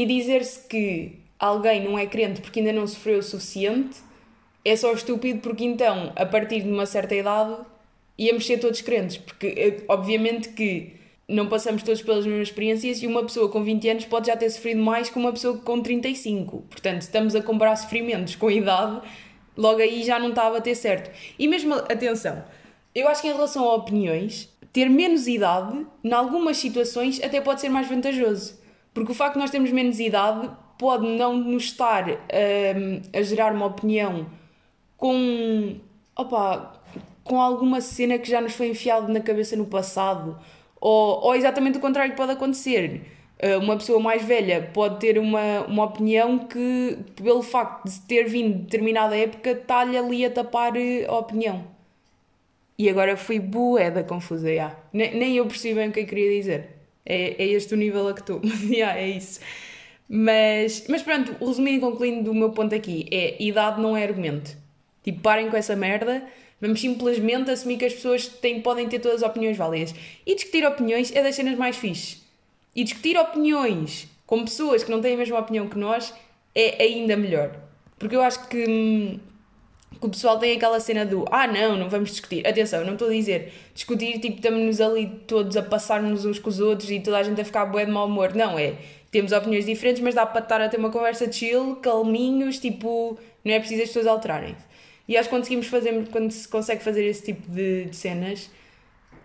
E 0.00 0.06
dizer-se 0.06 0.66
que 0.66 1.18
alguém 1.38 1.84
não 1.84 1.98
é 1.98 2.06
crente 2.06 2.40
porque 2.40 2.60
ainda 2.60 2.72
não 2.72 2.86
sofreu 2.86 3.18
o 3.18 3.22
suficiente 3.22 3.98
é 4.64 4.74
só 4.74 4.94
estúpido 4.94 5.40
porque 5.40 5.62
então, 5.62 6.10
a 6.16 6.24
partir 6.24 6.62
de 6.62 6.70
uma 6.70 6.86
certa 6.86 7.14
idade, 7.14 7.54
íamos 8.18 8.46
ser 8.46 8.56
todos 8.56 8.80
crentes, 8.80 9.18
porque 9.18 9.46
eh, 9.46 9.84
obviamente 9.88 10.48
que 10.54 10.94
não 11.28 11.48
passamos 11.48 11.82
todos 11.82 12.00
pelas 12.00 12.24
mesmas 12.24 12.48
experiências 12.48 13.02
e 13.02 13.06
uma 13.06 13.22
pessoa 13.22 13.50
com 13.50 13.62
20 13.62 13.90
anos 13.90 14.04
pode 14.06 14.28
já 14.28 14.36
ter 14.38 14.48
sofrido 14.48 14.80
mais 14.80 15.10
que 15.10 15.18
uma 15.18 15.32
pessoa 15.32 15.58
com 15.58 15.82
35. 15.82 16.62
Portanto, 16.70 17.02
estamos 17.02 17.34
a 17.34 17.42
comparar 17.42 17.76
sofrimentos 17.76 18.36
com 18.36 18.48
a 18.48 18.52
idade, 18.54 19.02
logo 19.54 19.80
aí 19.80 20.02
já 20.02 20.18
não 20.18 20.30
estava 20.30 20.56
a 20.56 20.60
ter 20.62 20.76
certo. 20.76 21.10
E 21.38 21.46
mesmo, 21.46 21.74
atenção, 21.74 22.42
eu 22.94 23.06
acho 23.06 23.20
que 23.20 23.28
em 23.28 23.32
relação 23.32 23.68
a 23.68 23.74
opiniões, 23.74 24.48
ter 24.72 24.88
menos 24.88 25.26
idade, 25.26 25.86
em 26.02 26.12
algumas 26.14 26.56
situações, 26.56 27.22
até 27.22 27.38
pode 27.38 27.60
ser 27.60 27.68
mais 27.68 27.86
vantajoso. 27.86 28.59
Porque 29.00 29.12
o 29.12 29.14
facto 29.14 29.32
de 29.36 29.38
nós 29.38 29.50
termos 29.50 29.72
menos 29.72 29.98
idade 29.98 30.50
pode 30.76 31.06
não 31.06 31.34
nos 31.34 31.64
estar 31.64 32.06
um, 32.06 32.16
ehm, 32.28 33.02
a 33.14 33.22
gerar 33.22 33.54
uma 33.54 33.64
opinião 33.64 34.26
com. 34.94 35.76
Opa, 36.14 36.78
com 37.24 37.40
alguma 37.40 37.80
cena 37.80 38.18
que 38.18 38.28
já 38.28 38.42
nos 38.42 38.52
foi 38.52 38.68
enfiado 38.68 39.10
na 39.10 39.20
cabeça 39.20 39.56
no 39.56 39.64
passado, 39.64 40.38
ou, 40.78 41.24
ou 41.24 41.34
exatamente 41.34 41.78
o 41.78 41.80
contrário 41.80 42.10
que 42.10 42.16
pode 42.18 42.32
acontecer. 42.32 43.00
Uh, 43.42 43.58
uma 43.64 43.78
pessoa 43.78 43.98
mais 43.98 44.22
velha 44.22 44.68
pode 44.74 45.00
ter 45.00 45.18
uma, 45.18 45.62
uma 45.66 45.84
opinião 45.84 46.40
que, 46.40 46.98
pelo 47.16 47.40
facto 47.40 47.86
de 47.86 48.00
ter 48.00 48.24
vindo 48.24 48.52
de 48.52 48.64
determinada 48.64 49.16
época, 49.16 49.52
está-lhe 49.52 49.96
ali 49.96 50.26
a 50.26 50.30
tapar 50.30 50.76
eh, 50.76 51.06
a 51.08 51.16
opinião. 51.16 51.64
E 52.76 52.90
agora 52.90 53.16
fui 53.16 53.40
bué 53.40 53.90
da 53.90 54.04
confusa, 54.04 54.50
yeah. 54.50 54.76
nem, 54.92 55.16
nem 55.16 55.36
eu 55.36 55.46
percebi 55.46 55.74
bem 55.74 55.88
o 55.88 55.92
que 55.92 56.00
eu 56.00 56.06
queria 56.06 56.36
dizer. 56.36 56.79
É, 57.04 57.42
é 57.42 57.46
este 57.46 57.74
o 57.74 57.76
nível 57.76 58.08
a 58.08 58.14
que 58.14 58.20
estou, 58.20 58.40
yeah, 58.70 58.98
é 58.98 59.08
isso. 59.08 59.40
Mas, 60.08 60.84
mas 60.88 61.02
pronto, 61.02 61.36
resumindo 61.44 61.78
e 61.78 61.80
concluindo 61.80 62.24
do 62.24 62.34
meu 62.34 62.50
ponto 62.50 62.74
aqui, 62.74 63.06
é 63.10 63.42
idade 63.42 63.80
não 63.80 63.96
é 63.96 64.02
argumento. 64.04 64.56
Tipo, 65.02 65.20
parem 65.20 65.48
com 65.48 65.56
essa 65.56 65.74
merda 65.76 66.26
Vamos 66.60 66.80
simplesmente 66.80 67.50
assumir 67.50 67.78
que 67.78 67.86
as 67.86 67.94
pessoas 67.94 68.28
têm, 68.28 68.60
podem 68.60 68.86
ter 68.86 68.98
todas 68.98 69.22
as 69.22 69.28
opiniões 69.28 69.56
válidas. 69.56 69.94
E 70.26 70.34
discutir 70.34 70.66
opiniões 70.66 71.10
é 71.14 71.22
das 71.22 71.34
cenas 71.34 71.56
mais 71.56 71.76
fixes. 71.76 72.22
E 72.76 72.84
discutir 72.84 73.16
opiniões 73.16 74.06
com 74.26 74.44
pessoas 74.44 74.84
que 74.84 74.90
não 74.90 75.00
têm 75.00 75.14
a 75.14 75.16
mesma 75.16 75.38
opinião 75.38 75.68
que 75.68 75.78
nós 75.78 76.12
é 76.54 76.82
ainda 76.82 77.16
melhor. 77.16 77.56
Porque 77.98 78.14
eu 78.14 78.20
acho 78.20 78.46
que, 78.48 78.66
hum, 78.68 79.18
que 79.98 80.06
o 80.06 80.08
pessoal 80.08 80.38
tem 80.38 80.56
aquela 80.56 80.78
cena 80.80 81.04
do 81.04 81.24
ah, 81.30 81.46
não, 81.46 81.76
não 81.76 81.88
vamos 81.88 82.10
discutir. 82.10 82.46
Atenção, 82.46 82.84
não 82.84 82.94
estou 82.94 83.08
a 83.08 83.12
dizer 83.12 83.52
discutir, 83.74 84.18
tipo, 84.18 84.36
estamos 84.36 84.80
ali 84.80 85.06
todos 85.26 85.56
a 85.56 85.62
passar-nos 85.62 86.24
uns 86.24 86.38
com 86.38 86.48
os 86.48 86.60
outros 86.60 86.90
e 86.90 87.00
toda 87.00 87.18
a 87.18 87.22
gente 87.22 87.40
a 87.40 87.44
ficar 87.44 87.66
bué 87.66 87.84
de 87.84 87.90
mau 87.90 88.06
humor. 88.06 88.34
Não, 88.34 88.58
é. 88.58 88.74
Temos 89.10 89.32
opiniões 89.32 89.66
diferentes, 89.66 90.00
mas 90.02 90.14
dá 90.14 90.24
para 90.24 90.40
estar 90.40 90.60
a 90.60 90.68
ter 90.68 90.76
uma 90.76 90.90
conversa 90.90 91.30
chill, 91.30 91.76
calminhos, 91.76 92.58
tipo, 92.60 93.18
não 93.44 93.52
é 93.52 93.58
preciso 93.58 93.82
as 93.82 93.88
pessoas 93.88 94.06
alterarem-se. 94.06 94.64
E 95.08 95.16
acho 95.16 95.28
que 95.28 95.34
conseguimos 95.34 95.66
fazer, 95.66 96.08
quando 96.10 96.30
se 96.30 96.46
consegue 96.46 96.82
fazer 96.82 97.04
esse 97.04 97.24
tipo 97.24 97.50
de, 97.50 97.86
de 97.86 97.96
cenas, 97.96 98.48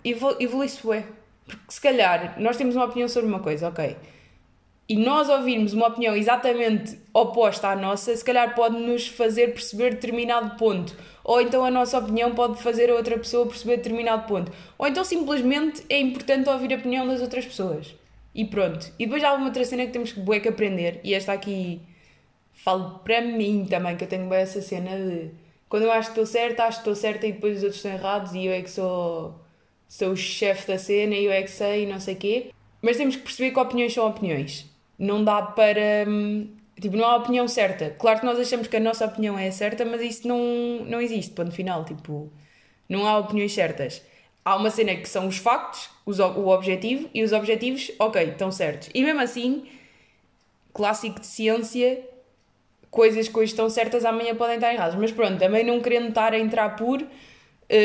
evolui-se 0.04 0.80
é. 0.92 1.04
Porque 1.46 1.62
se 1.70 1.80
calhar 1.80 2.36
nós 2.40 2.58
temos 2.58 2.76
uma 2.76 2.86
opinião 2.86 3.08
sobre 3.08 3.30
uma 3.30 3.40
coisa, 3.40 3.68
ok. 3.70 3.96
E 4.88 4.96
nós 4.96 5.30
ouvirmos 5.30 5.74
uma 5.74 5.88
opinião 5.88 6.16
exatamente 6.16 7.00
oposta 7.12 7.70
à 7.70 7.76
nossa, 7.76 8.16
se 8.16 8.24
calhar 8.24 8.54
pode 8.54 8.78
nos 8.78 9.08
fazer 9.08 9.48
perceber 9.48 9.96
determinado 9.96 10.58
ponto. 10.58 10.96
Ou 11.24 11.42
então 11.42 11.66
a 11.66 11.72
nossa 11.72 11.98
opinião 11.98 12.36
pode 12.36 12.62
fazer 12.62 12.92
a 12.92 12.94
outra 12.94 13.18
pessoa 13.18 13.48
perceber 13.48 13.78
determinado 13.78 14.28
ponto. 14.28 14.52
Ou 14.78 14.88
então 14.88 15.04
simplesmente 15.04 15.84
é 15.90 16.00
importante 16.00 16.48
ouvir 16.50 16.72
a 16.72 16.78
opinião 16.78 17.08
das 17.08 17.20
outras 17.20 17.46
pessoas. 17.46 17.96
E 18.34 18.46
pronto. 18.46 18.92
E 19.00 19.06
depois 19.06 19.24
há 19.24 19.34
uma 19.34 19.48
outra 19.48 19.66
cena 19.66 19.88
que 19.88 19.92
temos 19.92 20.12
que, 20.12 20.20
bué, 20.20 20.40
que 20.40 20.50
aprender. 20.50 21.00
E 21.04 21.16
esta 21.16 21.34
aqui 21.34 21.82
falo 22.54 23.00
para 23.00 23.22
mim 23.22 23.66
também, 23.68 23.98
que 23.98 24.04
eu 24.04 24.08
tenho 24.08 24.30
bem 24.30 24.40
essa 24.40 24.62
cena 24.62 24.92
de 24.92 25.32
quando 25.68 25.84
eu 25.84 25.92
acho 25.92 26.14
que 26.14 26.20
estou 26.20 26.26
certa, 26.28 26.66
acho 26.66 26.78
que 26.78 26.82
estou 26.82 26.96
certa 26.96 27.26
e 27.26 27.32
depois 27.32 27.58
os 27.58 27.64
outros 27.64 27.78
estão 27.78 27.92
errados 27.92 28.34
e 28.34 28.46
eu 28.46 28.54
é 28.54 28.62
que 28.62 28.70
sou, 28.70 29.34
sou 29.88 30.12
o 30.12 30.16
chefe 30.16 30.68
da 30.68 30.78
cena 30.78 31.16
e 31.16 31.26
eu 31.26 31.32
é 31.32 31.42
que 31.42 31.50
sei 31.50 31.84
e 31.84 31.86
não 31.88 32.00
sei 32.00 32.14
o 32.14 32.18
quê. 32.18 32.52
Mas 32.84 32.98
temos 32.98 33.16
que 33.16 33.24
perceber 33.24 33.52
que 33.52 33.60
opiniões 33.60 33.92
são 33.94 34.08
opiniões. 34.08 34.75
Não 34.98 35.24
dá 35.24 35.42
para. 35.42 36.06
Hum, 36.08 36.50
tipo, 36.80 36.96
não 36.98 37.06
há 37.06 37.16
opinião 37.18 37.48
certa. 37.48 37.90
Claro 37.98 38.20
que 38.20 38.26
nós 38.26 38.40
achamos 38.40 38.68
que 38.68 38.78
a 38.78 38.80
nossa 38.80 39.06
opinião 39.06 39.38
é 39.38 39.52
certa, 39.52 39.84
mas 39.86 40.02
isso 40.02 40.28
não, 40.28 40.40
não 40.86 41.02
existe, 41.02 41.34
ponto 41.34 41.52
final. 41.52 41.84
Tipo, 41.86 42.32
não 42.88 43.08
há 43.08 43.18
opiniões 43.18 43.54
certas. 43.54 44.02
Há 44.44 44.56
uma 44.56 44.70
cena 44.70 44.96
que 44.96 45.10
são 45.10 45.28
os 45.28 45.38
factos, 45.38 45.90
os, 46.06 46.20
o 46.20 46.48
objetivo, 46.50 47.10
e 47.14 47.24
os 47.24 47.32
objetivos, 47.34 47.92
ok, 47.98 48.24
estão 48.24 48.52
certos. 48.52 48.90
E 48.94 49.04
mesmo 49.04 49.22
assim, 49.22 49.66
clássico 50.72 51.20
de 51.20 51.26
ciência, 51.26 52.04
coisas 52.92 53.28
que 53.28 53.38
hoje 53.38 53.52
estão 53.52 53.70
certas 53.70 54.06
amanhã 54.06 54.36
podem 54.36 54.56
estar 54.56 54.74
erradas. 54.74 54.96
Mas 54.96 55.12
pronto, 55.12 55.40
também 55.40 55.66
não 55.66 55.82
querendo 55.82 56.10
estar 56.10 56.34
a 56.34 56.40
entrar 56.40 56.76
por, 56.76 57.02
uh, 57.02 57.08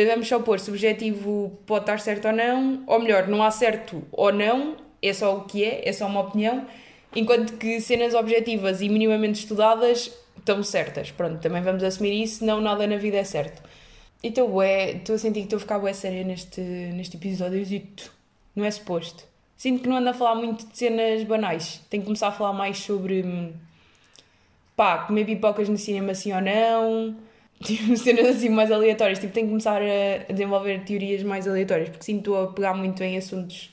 vamos 0.08 0.28
só 0.28 0.38
pôr 0.38 0.60
se 0.60 0.70
o 0.70 0.74
objetivo 0.74 1.58
pode 1.66 1.84
estar 1.84 1.98
certo 1.98 2.26
ou 2.26 2.32
não, 2.32 2.82
ou 2.86 3.00
melhor, 3.00 3.26
não 3.26 3.42
há 3.42 3.50
certo 3.50 4.02
ou 4.12 4.32
não, 4.32 4.76
é 5.02 5.12
só 5.12 5.36
o 5.36 5.44
que 5.44 5.64
é, 5.64 5.88
é 5.88 5.92
só 5.92 6.06
uma 6.06 6.20
opinião, 6.20 6.66
enquanto 7.14 7.54
que 7.54 7.80
cenas 7.80 8.14
objetivas 8.14 8.80
e 8.80 8.88
minimamente 8.88 9.40
estudadas 9.40 10.10
estão 10.38 10.62
certas. 10.62 11.10
Pronto, 11.10 11.40
também 11.40 11.62
vamos 11.62 11.82
assumir 11.82 12.22
isso, 12.22 12.44
não 12.44 12.60
nada 12.60 12.86
na 12.86 12.96
vida 12.96 13.18
é 13.18 13.24
certo. 13.24 13.62
Então, 14.22 14.62
estou 14.62 15.14
a 15.14 15.18
sentir 15.18 15.40
que 15.40 15.46
estou 15.46 15.56
a 15.56 15.60
ficar 15.60 15.78
bué 15.78 15.92
séria 15.92 16.24
neste, 16.24 16.60
neste 16.60 17.16
episódio, 17.16 17.64
não 18.54 18.64
é 18.64 18.70
suposto. 18.70 19.24
Sinto 19.56 19.82
que 19.82 19.88
não 19.88 19.96
ando 19.96 20.08
a 20.10 20.14
falar 20.14 20.34
muito 20.34 20.66
de 20.66 20.76
cenas 20.76 21.22
banais. 21.24 21.80
Tenho 21.90 22.02
que 22.02 22.06
começar 22.06 22.28
a 22.28 22.32
falar 22.32 22.52
mais 22.52 22.78
sobre 22.78 23.22
hum, 23.22 23.52
pá, 24.76 24.98
comer 24.98 25.24
pipocas 25.24 25.68
no 25.68 25.76
cinema 25.76 26.14
sim 26.14 26.32
ou 26.32 26.40
não, 26.40 27.16
tipo, 27.62 27.96
cenas 27.96 28.36
assim 28.36 28.48
mais 28.48 28.70
aleatórias. 28.72 29.18
Tipo, 29.18 29.32
tenho 29.32 29.46
que 29.46 29.50
começar 29.50 29.80
a 29.82 30.32
desenvolver 30.32 30.84
teorias 30.84 31.22
mais 31.22 31.46
aleatórias, 31.46 31.90
porque 31.90 32.04
sinto 32.04 32.34
a 32.34 32.48
pegar 32.48 32.74
muito 32.74 33.02
em 33.02 33.16
assuntos 33.16 33.70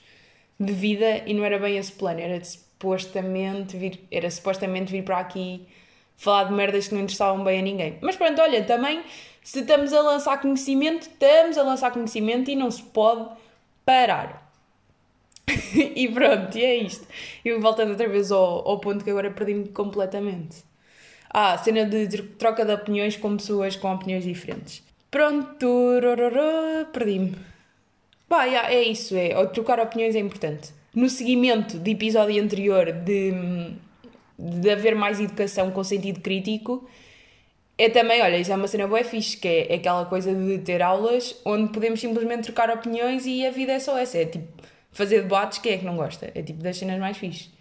de 0.59 0.73
vida 0.73 1.23
e 1.25 1.33
não 1.33 1.45
era 1.45 1.59
bem 1.59 1.77
esse 1.77 1.91
plano, 1.91 2.19
era 2.19 2.41
supostamente 2.77 3.75
vir, 3.75 3.99
era 4.11 4.29
supostamente 4.29 4.91
vir 4.91 5.03
para 5.03 5.17
aqui 5.17 5.67
falar 6.15 6.45
de 6.45 6.53
merdas 6.53 6.87
que 6.87 6.93
não 6.93 7.01
interessavam 7.01 7.43
bem 7.43 7.59
a 7.59 7.61
ninguém. 7.61 7.97
Mas 8.01 8.15
pronto, 8.15 8.39
olha, 8.41 8.63
também 8.63 9.03
se 9.43 9.61
estamos 9.61 9.93
a 9.93 10.01
lançar 10.01 10.39
conhecimento, 10.39 11.03
estamos 11.03 11.57
a 11.57 11.63
lançar 11.63 11.91
conhecimento 11.91 12.51
e 12.51 12.55
não 12.55 12.69
se 12.69 12.83
pode 12.83 13.29
parar. 13.85 14.51
e 15.73 16.07
pronto, 16.09 16.57
e 16.57 16.63
é 16.63 16.75
isto. 16.75 17.07
E 17.43 17.53
voltando 17.57 17.91
outra 17.91 18.07
vez 18.07 18.31
ao, 18.31 18.67
ao 18.67 18.79
ponto 18.79 19.03
que 19.03 19.09
agora 19.09 19.31
perdi-me 19.31 19.69
completamente. 19.69 20.63
Ah, 21.29 21.57
cena 21.57 21.85
de 21.85 22.07
troca 22.23 22.63
de 22.65 22.73
opiniões 22.73 23.17
com 23.17 23.37
pessoas 23.37 23.75
com 23.75 23.93
opiniões 23.93 24.23
diferentes. 24.23 24.83
Pronto, 25.09 25.67
perdi-me. 26.91 27.35
Pá, 28.27 28.45
é 28.45 28.83
isso, 28.83 29.15
é. 29.15 29.29
Trocar 29.47 29.79
opiniões 29.79 30.15
é 30.15 30.19
importante. 30.19 30.76
No 30.93 31.09
seguimento 31.09 31.77
do 31.77 31.89
episódio 31.89 32.41
anterior 32.41 32.91
de, 32.91 33.33
de 34.37 34.69
haver 34.69 34.95
mais 34.95 35.19
educação 35.19 35.71
com 35.71 35.83
sentido 35.83 36.21
crítico, 36.21 36.87
é 37.77 37.89
também, 37.89 38.21
olha, 38.21 38.37
isso 38.37 38.51
é 38.51 38.55
uma 38.55 38.67
cena 38.67 38.87
boa 38.87 39.03
fixe, 39.03 39.37
que 39.37 39.47
é 39.47 39.75
aquela 39.75 40.05
coisa 40.05 40.33
de 40.33 40.57
ter 40.59 40.81
aulas 40.81 41.39
onde 41.45 41.71
podemos 41.71 41.99
simplesmente 41.99 42.43
trocar 42.43 42.71
opiniões 42.71 43.25
e 43.25 43.45
a 43.45 43.51
vida 43.51 43.73
é 43.73 43.79
só 43.79 43.97
essa. 43.97 44.17
É 44.17 44.25
tipo, 44.25 44.47
fazer 44.91 45.21
debates, 45.21 45.59
quem 45.59 45.73
é 45.73 45.77
que 45.77 45.85
não 45.85 45.95
gosta? 45.95 46.31
É 46.33 46.41
tipo 46.41 46.63
das 46.63 46.77
cenas 46.77 46.99
mais 46.99 47.17
fixes 47.17 47.51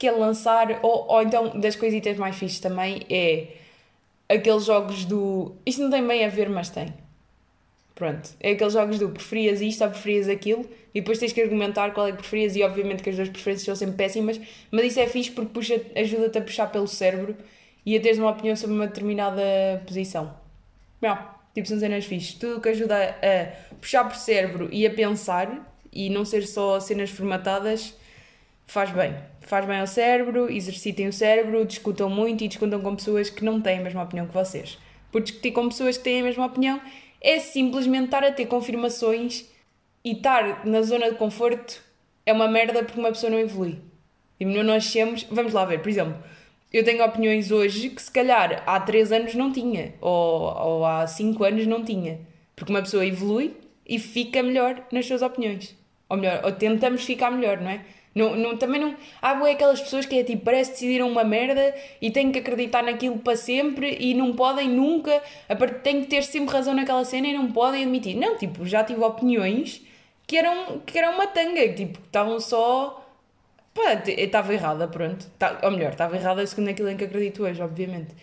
que 0.00 0.08
é 0.08 0.12
lançar, 0.12 0.80
ou, 0.82 1.06
ou 1.08 1.22
então 1.22 1.60
das 1.60 1.76
coisitas 1.76 2.16
mais 2.16 2.34
fixes 2.34 2.58
também, 2.58 3.02
é 3.10 3.48
aqueles 4.30 4.64
jogos 4.64 5.04
do. 5.04 5.54
Isto 5.66 5.82
não 5.82 5.90
tem 5.90 6.04
bem 6.06 6.24
a 6.24 6.28
ver, 6.30 6.48
mas 6.48 6.70
tem. 6.70 6.88
Pronto. 8.00 8.30
É 8.40 8.52
aqueles 8.52 8.72
jogos 8.72 8.98
do 8.98 9.10
preferias 9.10 9.60
isto 9.60 9.84
ou 9.84 9.90
preferias 9.90 10.26
aquilo 10.26 10.66
e 10.94 11.02
depois 11.02 11.18
tens 11.18 11.34
que 11.34 11.42
argumentar 11.42 11.90
qual 11.90 12.06
é 12.06 12.12
que 12.12 12.16
preferias 12.16 12.56
e 12.56 12.62
obviamente 12.62 13.02
que 13.02 13.10
as 13.10 13.16
duas 13.16 13.28
preferências 13.28 13.66
são 13.66 13.76
sempre 13.76 13.96
péssimas, 13.96 14.40
mas 14.70 14.86
isso 14.86 15.00
é 15.00 15.06
fixe 15.06 15.30
porque 15.30 15.50
puxa, 15.52 15.78
ajuda-te 15.94 16.38
a 16.38 16.40
puxar 16.40 16.68
pelo 16.68 16.88
cérebro 16.88 17.36
e 17.84 17.94
a 17.94 18.00
teres 18.00 18.16
uma 18.18 18.30
opinião 18.30 18.56
sobre 18.56 18.74
uma 18.74 18.86
determinada 18.86 19.42
posição. 19.86 20.34
Não. 20.98 21.18
Tipo, 21.52 21.68
são 21.68 21.78
cenas 21.78 22.06
fixes. 22.06 22.32
Tudo 22.32 22.58
que 22.58 22.70
ajuda 22.70 22.96
a 22.96 23.74
puxar 23.74 24.04
por 24.04 24.16
cérebro 24.16 24.70
e 24.72 24.86
a 24.86 24.90
pensar 24.90 25.70
e 25.92 26.08
não 26.08 26.24
ser 26.24 26.46
só 26.46 26.80
cenas 26.80 27.10
formatadas 27.10 27.94
faz 28.66 28.90
bem. 28.92 29.14
Faz 29.42 29.66
bem 29.66 29.78
ao 29.78 29.86
cérebro, 29.86 30.50
exercitem 30.50 31.06
o 31.06 31.12
cérebro, 31.12 31.66
discutam 31.66 32.08
muito 32.08 32.44
e 32.44 32.48
discutam 32.48 32.80
com 32.80 32.96
pessoas 32.96 33.28
que 33.28 33.44
não 33.44 33.60
têm 33.60 33.80
a 33.80 33.82
mesma 33.82 34.02
opinião 34.04 34.26
que 34.26 34.32
vocês. 34.32 34.78
Por 35.12 35.20
discutir 35.20 35.50
com 35.50 35.68
pessoas 35.68 35.98
que 35.98 36.04
têm 36.04 36.22
a 36.22 36.24
mesma 36.24 36.46
opinião 36.46 36.80
é 37.20 37.38
simplesmente 37.38 38.06
estar 38.06 38.24
a 38.24 38.32
ter 38.32 38.46
confirmações 38.46 39.46
e 40.04 40.12
estar 40.12 40.64
na 40.66 40.82
zona 40.82 41.10
de 41.10 41.16
conforto 41.16 41.82
é 42.24 42.32
uma 42.32 42.48
merda 42.48 42.82
porque 42.82 42.98
uma 42.98 43.10
pessoa 43.10 43.30
não 43.30 43.38
evolui. 43.38 43.78
E 44.38 44.44
não 44.44 44.62
nascemos. 44.62 45.24
Vamos 45.30 45.52
lá 45.52 45.64
ver, 45.64 45.82
por 45.82 45.88
exemplo, 45.88 46.16
eu 46.72 46.84
tenho 46.84 47.04
opiniões 47.04 47.50
hoje 47.50 47.90
que 47.90 48.00
se 48.00 48.10
calhar 48.10 48.62
há 48.66 48.80
3 48.80 49.12
anos 49.12 49.34
não 49.34 49.52
tinha, 49.52 49.94
ou, 50.00 50.42
ou 50.42 50.86
há 50.86 51.06
5 51.06 51.42
anos 51.44 51.66
não 51.66 51.84
tinha. 51.84 52.20
Porque 52.56 52.72
uma 52.72 52.82
pessoa 52.82 53.04
evolui 53.04 53.56
e 53.86 53.98
fica 53.98 54.42
melhor 54.42 54.86
nas 54.92 55.06
suas 55.06 55.20
opiniões. 55.20 55.76
Ou 56.08 56.16
melhor, 56.16 56.42
ou 56.44 56.52
tentamos 56.52 57.04
ficar 57.04 57.30
melhor, 57.30 57.60
não 57.60 57.70
é? 57.70 57.84
Não, 58.14 58.34
não, 58.34 58.56
também 58.56 58.80
não. 58.80 58.96
Há 59.22 59.34
boé 59.34 59.52
aquelas 59.52 59.80
pessoas 59.80 60.04
que 60.04 60.18
é 60.18 60.24
tipo, 60.24 60.44
parece 60.44 60.70
que 60.70 60.76
decidiram 60.76 61.08
uma 61.08 61.22
merda 61.22 61.74
e 62.00 62.10
têm 62.10 62.32
que 62.32 62.40
acreditar 62.40 62.82
naquilo 62.82 63.18
para 63.18 63.36
sempre 63.36 63.96
e 64.00 64.14
não 64.14 64.32
podem 64.34 64.68
nunca. 64.68 65.22
Têm 65.82 66.02
que 66.02 66.08
ter 66.08 66.22
sempre 66.22 66.52
razão 66.52 66.74
naquela 66.74 67.04
cena 67.04 67.28
e 67.28 67.32
não 67.32 67.52
podem 67.52 67.82
admitir. 67.82 68.16
Não, 68.16 68.36
tipo, 68.36 68.66
já 68.66 68.82
tive 68.82 69.02
opiniões 69.02 69.82
que 70.26 70.36
eram, 70.36 70.80
que 70.80 70.98
eram 70.98 71.14
uma 71.14 71.26
tanga, 71.26 71.68
tipo, 71.72 72.00
estavam 72.04 72.40
só. 72.40 73.04
Pá, 73.72 74.02
estava 74.06 74.52
errada, 74.52 74.88
pronto. 74.88 75.26
Tá, 75.38 75.60
ou 75.62 75.70
melhor, 75.70 75.92
estava 75.92 76.16
errada 76.16 76.44
segundo 76.46 76.68
aquilo 76.68 76.88
em 76.88 76.96
que 76.96 77.04
acredito 77.04 77.44
hoje, 77.44 77.62
obviamente. 77.62 78.14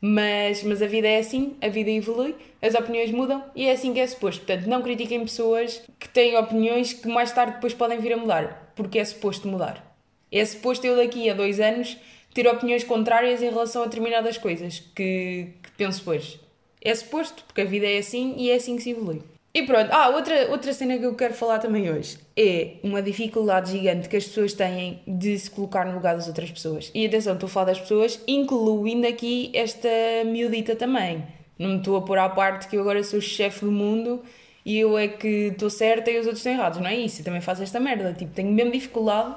Mas, 0.00 0.62
mas 0.62 0.80
a 0.80 0.86
vida 0.86 1.08
é 1.08 1.18
assim, 1.18 1.56
a 1.60 1.68
vida 1.68 1.90
evolui, 1.90 2.36
as 2.62 2.74
opiniões 2.74 3.10
mudam 3.10 3.44
e 3.54 3.66
é 3.66 3.72
assim 3.72 3.92
que 3.92 3.98
é 3.98 4.06
suposto. 4.06 4.44
Portanto, 4.44 4.68
não 4.68 4.82
critiquem 4.82 5.20
pessoas 5.20 5.82
que 5.98 6.08
têm 6.08 6.36
opiniões 6.36 6.92
que 6.92 7.08
mais 7.08 7.32
tarde 7.32 7.54
depois 7.54 7.74
podem 7.74 7.98
vir 7.98 8.12
a 8.12 8.16
mudar, 8.16 8.67
porque 8.78 9.00
é 9.00 9.04
suposto 9.04 9.48
mudar. 9.48 9.84
É 10.30 10.44
suposto 10.44 10.86
eu 10.86 10.96
daqui 10.96 11.28
a 11.28 11.34
dois 11.34 11.58
anos 11.58 11.98
ter 12.32 12.46
opiniões 12.46 12.84
contrárias 12.84 13.42
em 13.42 13.50
relação 13.50 13.82
a 13.82 13.86
determinadas 13.86 14.38
coisas 14.38 14.78
que, 14.94 15.48
que 15.60 15.70
penso 15.76 16.08
hoje. 16.08 16.40
É 16.80 16.94
suposto, 16.94 17.42
porque 17.44 17.62
a 17.62 17.64
vida 17.64 17.86
é 17.86 17.98
assim 17.98 18.36
e 18.38 18.50
é 18.50 18.54
assim 18.54 18.76
que 18.76 18.84
se 18.84 18.90
evolui. 18.90 19.20
E 19.52 19.64
pronto, 19.64 19.90
ah, 19.90 20.10
outra, 20.10 20.48
outra 20.48 20.72
cena 20.72 20.96
que 20.96 21.04
eu 21.04 21.16
quero 21.16 21.34
falar 21.34 21.58
também 21.58 21.90
hoje 21.90 22.18
é 22.36 22.74
uma 22.84 23.02
dificuldade 23.02 23.72
gigante 23.72 24.08
que 24.08 24.16
as 24.16 24.24
pessoas 24.24 24.52
têm 24.52 25.02
de 25.04 25.36
se 25.36 25.50
colocar 25.50 25.84
no 25.84 25.94
lugar 25.94 26.14
das 26.14 26.28
outras 26.28 26.48
pessoas. 26.48 26.92
E 26.94 27.04
atenção, 27.04 27.34
estou 27.34 27.48
a 27.48 27.50
falar 27.50 27.66
das 27.66 27.80
pessoas, 27.80 28.22
incluindo 28.28 29.08
aqui 29.08 29.50
esta 29.52 29.88
miudita 30.24 30.76
também. 30.76 31.24
Não 31.58 31.70
me 31.70 31.78
estou 31.78 31.96
a 31.96 32.02
pôr 32.02 32.18
à 32.18 32.28
parte 32.28 32.68
que 32.68 32.76
eu 32.76 32.82
agora 32.82 33.02
sou 33.02 33.20
chefe 33.20 33.64
do 33.64 33.72
mundo 33.72 34.22
e 34.68 34.80
eu 34.80 34.98
é 34.98 35.08
que 35.08 35.48
estou 35.48 35.70
certa 35.70 36.10
e 36.10 36.18
os 36.18 36.26
outros 36.26 36.40
estão 36.40 36.52
errados. 36.52 36.78
Não 36.78 36.86
é 36.86 36.94
isso, 36.94 37.22
eu 37.22 37.24
também 37.24 37.40
faço 37.40 37.62
esta 37.62 37.80
merda. 37.80 38.12
Tipo, 38.12 38.34
tenho 38.34 38.52
mesmo 38.52 38.70
dificuldade. 38.70 39.34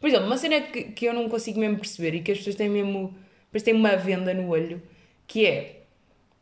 Por 0.00 0.08
exemplo, 0.08 0.26
uma 0.26 0.36
cena 0.36 0.60
que, 0.60 0.82
que 0.84 1.04
eu 1.04 1.14
não 1.14 1.28
consigo 1.28 1.60
mesmo 1.60 1.78
perceber 1.78 2.16
e 2.16 2.20
que 2.20 2.32
as 2.32 2.38
pessoas 2.38 2.56
têm 2.56 2.68
mesmo. 2.68 3.14
Têm 3.64 3.74
uma 3.74 3.96
venda 3.96 4.34
no 4.34 4.48
olho, 4.48 4.82
que 5.26 5.46
é, 5.46 5.82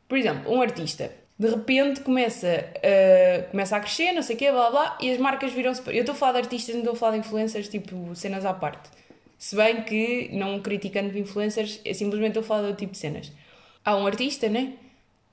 por 0.09 0.19
exemplo, 0.19 0.51
um 0.53 0.61
artista 0.61 1.13
de 1.39 1.49
repente 1.49 2.01
começa 2.01 2.49
a, 2.49 3.43
começa 3.51 3.77
a 3.77 3.81
crescer, 3.81 4.13
não 4.13 4.23
sei 4.23 4.37
o 4.37 4.39
quê, 4.39 4.51
blá 4.51 4.71
blá, 4.71 4.99
e 5.01 5.11
as 5.11 5.19
marcas 5.19 5.53
viram-se. 5.53 5.83
Eu 5.89 6.01
estou 6.01 6.15
a 6.15 6.17
falar 6.17 6.33
de 6.33 6.39
artistas, 6.39 6.75
não 6.75 6.83
estou 6.83 6.95
a 6.95 6.97
falar 6.97 7.13
de 7.13 7.19
influencers, 7.19 7.69
tipo 7.69 8.15
cenas 8.17 8.45
à 8.45 8.55
parte. 8.55 8.89
Se 9.39 9.55
bem 9.55 9.83
que, 9.83 10.31
não 10.33 10.61
criticando 10.61 11.17
influencers, 11.19 11.81
é 11.85 11.93
simplesmente 11.93 12.31
estou 12.31 12.43
a 12.43 12.47
falar 12.47 12.63
outro 12.63 12.79
tipo 12.79 12.93
de 12.93 12.99
cenas. 12.99 13.31
Há 13.85 13.97
um 13.97 14.07
artista, 14.07 14.49
né? 14.49 14.73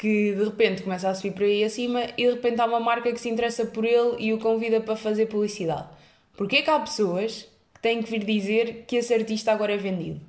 Que 0.01 0.33
de 0.33 0.43
repente 0.43 0.81
começa 0.81 1.07
a 1.07 1.13
subir 1.13 1.33
por 1.33 1.43
aí 1.43 1.63
acima 1.63 2.05
e 2.17 2.25
de 2.25 2.31
repente 2.31 2.59
há 2.59 2.65
uma 2.65 2.79
marca 2.79 3.11
que 3.11 3.21
se 3.21 3.29
interessa 3.29 3.65
por 3.67 3.85
ele 3.85 4.15
e 4.17 4.33
o 4.33 4.39
convida 4.39 4.81
para 4.81 4.95
fazer 4.95 5.27
publicidade. 5.27 5.89
Porquê 6.35 6.57
é 6.57 6.61
que 6.63 6.69
há 6.71 6.79
pessoas 6.79 7.47
que 7.71 7.79
têm 7.81 8.01
que 8.01 8.09
vir 8.09 8.23
dizer 8.23 8.85
que 8.87 8.95
esse 8.95 9.13
artista 9.13 9.51
agora 9.51 9.73
é 9.73 9.77
vendido? 9.77 10.19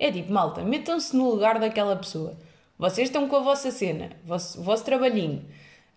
É 0.00 0.10
tipo, 0.10 0.32
malta, 0.32 0.62
metam-se 0.62 1.14
no 1.16 1.30
lugar 1.30 1.60
daquela 1.60 1.94
pessoa 1.94 2.36
vocês 2.76 3.08
estão 3.08 3.28
com 3.28 3.36
a 3.36 3.40
vossa 3.40 3.70
cena, 3.70 4.10
o 4.24 4.28
vosso, 4.28 4.62
vosso 4.62 4.84
trabalhinho, 4.84 5.44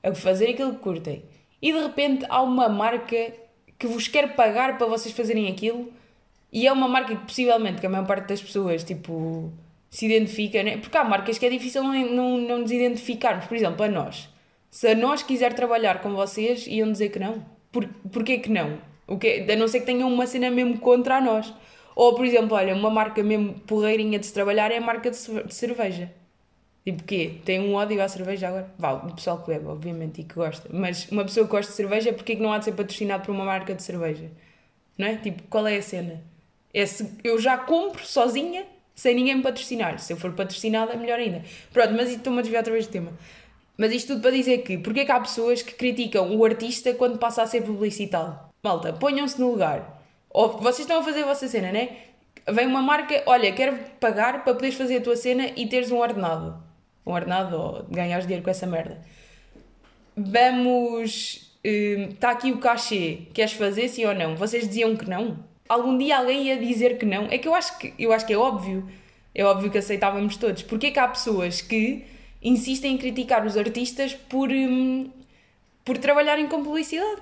a 0.04 0.14
fazer 0.14 0.50
aquilo 0.50 0.74
que 0.74 0.82
curtem, 0.82 1.24
e 1.62 1.72
de 1.72 1.80
repente 1.80 2.26
há 2.28 2.42
uma 2.42 2.68
marca 2.68 3.34
que 3.80 3.88
vos 3.88 4.10
quer 4.10 4.36
pagar 4.36 4.78
para 4.78 4.86
vocês 4.86 5.16
fazerem 5.16 5.50
aquilo, 5.50 5.92
e 6.52 6.68
é 6.68 6.72
uma 6.74 6.90
marca 6.90 7.16
que 7.16 7.26
possivelmente 7.26 7.80
que 7.80 7.88
a 7.88 7.90
maior 7.90 8.06
parte 8.06 8.28
das 8.28 8.42
pessoas, 8.42 8.84
tipo, 8.84 9.50
se 9.94 10.08
identifica, 10.08 10.64
né? 10.64 10.78
porque 10.78 10.98
há 10.98 11.04
marcas 11.04 11.38
que 11.38 11.46
é 11.46 11.50
difícil 11.52 11.84
não, 11.84 11.94
não, 11.94 12.38
não 12.40 12.58
nos 12.62 12.72
identificarmos, 12.72 13.46
por 13.46 13.56
exemplo, 13.56 13.86
a 13.86 13.88
nós. 13.88 14.28
Se 14.72 14.88
a 14.88 14.96
nós 14.96 15.22
quiser 15.22 15.54
trabalhar 15.54 16.02
com 16.02 16.16
vocês, 16.16 16.66
iam 16.66 16.92
dizer 16.92 17.10
que 17.10 17.20
não. 17.20 17.46
Por, 17.72 17.88
porquê 18.12 18.40
que 18.40 18.50
não? 18.50 18.80
O 19.06 19.20
que, 19.20 19.46
a 19.48 19.56
não 19.56 19.68
ser 19.68 19.82
que 19.82 19.86
tenham 19.86 20.12
uma 20.12 20.26
cena 20.26 20.50
mesmo 20.50 20.80
contra 20.80 21.22
nós. 21.22 21.54
Ou, 21.96 22.16
por 22.16 22.26
exemplo, 22.26 22.58
olha, 22.58 22.74
uma 22.74 22.90
marca 22.90 23.22
mesmo 23.22 23.54
porreirinha 23.68 24.18
de 24.18 24.26
se 24.26 24.34
trabalhar 24.34 24.72
é 24.72 24.78
a 24.78 24.82
marca 24.82 25.12
de, 25.12 25.44
de 25.44 25.54
cerveja. 25.54 26.12
Tipo, 26.84 27.04
quê? 27.04 27.36
Tem 27.46 27.60
um 27.60 27.76
ódio 27.76 28.02
à 28.02 28.10
cerveja 28.10 28.48
agora? 28.48 28.74
Vá, 28.80 28.94
o 28.94 29.14
pessoal 29.14 29.44
que 29.44 29.52
bebe, 29.52 29.68
obviamente, 29.68 30.22
e 30.22 30.24
que 30.24 30.34
gosta. 30.34 30.68
Mas 30.74 31.08
uma 31.12 31.24
pessoa 31.24 31.46
que 31.46 31.52
gosta 31.52 31.72
de 31.72 31.76
cerveja, 31.76 32.12
porquê 32.12 32.36
que 32.36 32.42
não 32.42 32.52
há 32.52 32.58
de 32.58 32.66
ser 32.66 32.72
patrocinado 32.72 33.24
por 33.26 33.32
uma 33.32 33.46
marca 33.46 33.76
de 33.76 33.84
cerveja? 33.84 34.32
Não 34.98 35.06
é? 35.06 35.18
Tipo, 35.18 35.44
qual 35.52 35.68
é 35.68 35.78
a 35.78 35.84
cena? 35.84 36.24
É 36.74 36.84
se 36.84 37.16
eu 37.24 37.40
já 37.40 37.60
compro 37.60 38.04
sozinha, 38.04 38.66
sem 38.96 39.16
ninguém 39.16 39.36
me 39.36 39.44
patrocinar. 39.44 40.00
Se 40.00 40.14
eu 40.14 40.18
for 40.18 40.32
patrocinada, 40.34 40.96
melhor 40.96 41.20
ainda. 41.20 41.44
Pronto, 41.72 41.94
mas 41.94 42.10
estou-me 42.10 42.40
a 42.40 42.42
desviar 42.42 42.62
outra 42.62 42.74
vez 42.74 42.88
do 42.88 42.92
tema. 42.92 43.14
Mas 43.78 43.92
isto 43.92 44.14
tudo 44.14 44.22
para 44.22 44.32
dizer 44.32 44.60
que, 44.60 44.78
porquê 44.78 45.02
é 45.02 45.06
que 45.06 45.12
há 45.12 45.20
pessoas 45.20 45.62
que 45.62 45.74
criticam 45.74 46.36
o 46.36 46.46
artista 46.46 46.94
quando 46.94 47.18
passa 47.18 47.42
a 47.42 47.48
ser 47.48 47.64
publicitado? 47.64 48.40
Malta, 48.62 48.94
ponham-se 48.94 49.40
no 49.40 49.52
lugar. 49.52 50.02
Ou 50.30 50.58
vocês 50.60 50.80
estão 50.80 51.00
a 51.00 51.04
fazer 51.04 51.24
a 51.24 51.28
vossa 51.28 51.48
cena, 51.48 51.72
né? 51.72 51.90
Vem 52.50 52.68
uma 52.68 52.82
marca, 52.82 53.24
olha, 53.26 53.52
quero 53.52 53.78
pagar 54.00 54.44
para 54.44 54.54
poderes 54.54 54.76
fazer 54.76 54.98
a 54.98 55.02
tua 55.02 55.16
cena 55.16 55.52
e 55.56 55.68
teres 55.68 55.92
um 55.92 55.98
ordenado 55.98 56.62
um 57.06 57.12
ordenado 57.12 57.56
ou 57.56 57.86
ganhares 57.90 58.26
dinheiro 58.26 58.44
com 58.44 58.50
essa 58.50 58.66
merda. 58.66 59.02
Vamos. 60.16 61.52
Está 61.64 62.30
hum, 62.30 62.32
aqui 62.32 62.52
o 62.52 62.58
cachê, 62.58 63.28
queres 63.34 63.54
fazer 63.54 63.88
sim 63.88 64.06
ou 64.06 64.14
não? 64.14 64.36
Vocês 64.36 64.68
diziam 64.68 64.96
que 64.98 65.10
não? 65.10 65.38
Algum 65.68 65.98
dia 65.98 66.18
alguém 66.18 66.48
ia 66.48 66.58
dizer 66.58 66.98
que 66.98 67.06
não? 67.06 67.26
É 67.26 67.38
que 67.38 67.48
eu 67.48 67.56
acho 67.56 67.78
que, 67.78 67.94
eu 67.98 68.12
acho 68.12 68.26
que 68.26 68.34
é 68.34 68.38
óbvio. 68.38 68.88
É 69.34 69.44
óbvio 69.44 69.72
que 69.72 69.78
aceitávamos 69.78 70.38
todos. 70.38 70.64
Porque 70.64 70.88
é 70.88 70.92
que 70.92 71.00
há 71.00 71.08
pessoas 71.08 71.62
que 71.62 72.04
insistem 72.42 72.96
em 72.96 72.98
criticar 72.98 73.46
os 73.46 73.58
artistas 73.58 74.14
por, 74.14 74.50
hum, 74.50 75.10
por 75.84 75.98
trabalharem 75.98 76.48
com 76.48 76.64
publicidade? 76.64 77.22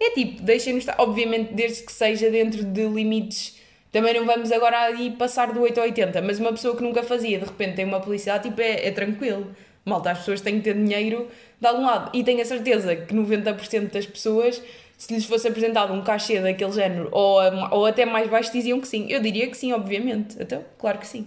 É 0.00 0.10
tipo, 0.10 0.42
deixem-nos 0.42 0.82
estar. 0.82 0.96
Obviamente, 0.98 1.52
desde 1.52 1.82
que 1.84 1.92
seja 1.92 2.30
dentro 2.30 2.64
de 2.64 2.86
limites 2.88 3.62
também 3.92 4.14
não 4.14 4.24
vamos 4.24 4.50
agora 4.50 4.80
aí 4.86 5.10
passar 5.10 5.52
do 5.52 5.60
8 5.60 5.78
ao 5.78 5.84
80, 5.84 6.22
mas 6.22 6.40
uma 6.40 6.50
pessoa 6.50 6.74
que 6.74 6.82
nunca 6.82 7.02
fazia, 7.02 7.38
de 7.38 7.44
repente 7.44 7.76
tem 7.76 7.84
uma 7.84 8.00
publicidade, 8.00 8.48
tipo, 8.48 8.58
é, 8.62 8.86
é 8.86 8.90
tranquilo. 8.90 9.54
Malta, 9.84 10.12
as 10.12 10.20
pessoas 10.20 10.40
têm 10.40 10.56
que 10.56 10.64
ter 10.64 10.74
dinheiro 10.74 11.28
de 11.60 11.66
algum 11.66 11.84
lado. 11.84 12.10
E 12.16 12.24
tenho 12.24 12.40
a 12.40 12.44
certeza 12.44 12.96
que 12.96 13.14
90% 13.14 13.90
das 13.90 14.06
pessoas, 14.06 14.62
se 15.02 15.12
lhes 15.12 15.24
fosse 15.24 15.48
apresentado 15.48 15.92
um 15.92 16.00
cachê 16.00 16.40
daquele 16.40 16.70
género, 16.70 17.08
ou, 17.10 17.40
ou 17.72 17.86
até 17.86 18.06
mais 18.06 18.30
baixo, 18.30 18.52
diziam 18.52 18.80
que 18.80 18.86
sim. 18.86 19.08
Eu 19.10 19.20
diria 19.20 19.48
que 19.50 19.56
sim, 19.56 19.72
obviamente. 19.72 20.36
Então, 20.38 20.64
claro 20.78 20.98
que 20.98 21.06
sim. 21.08 21.26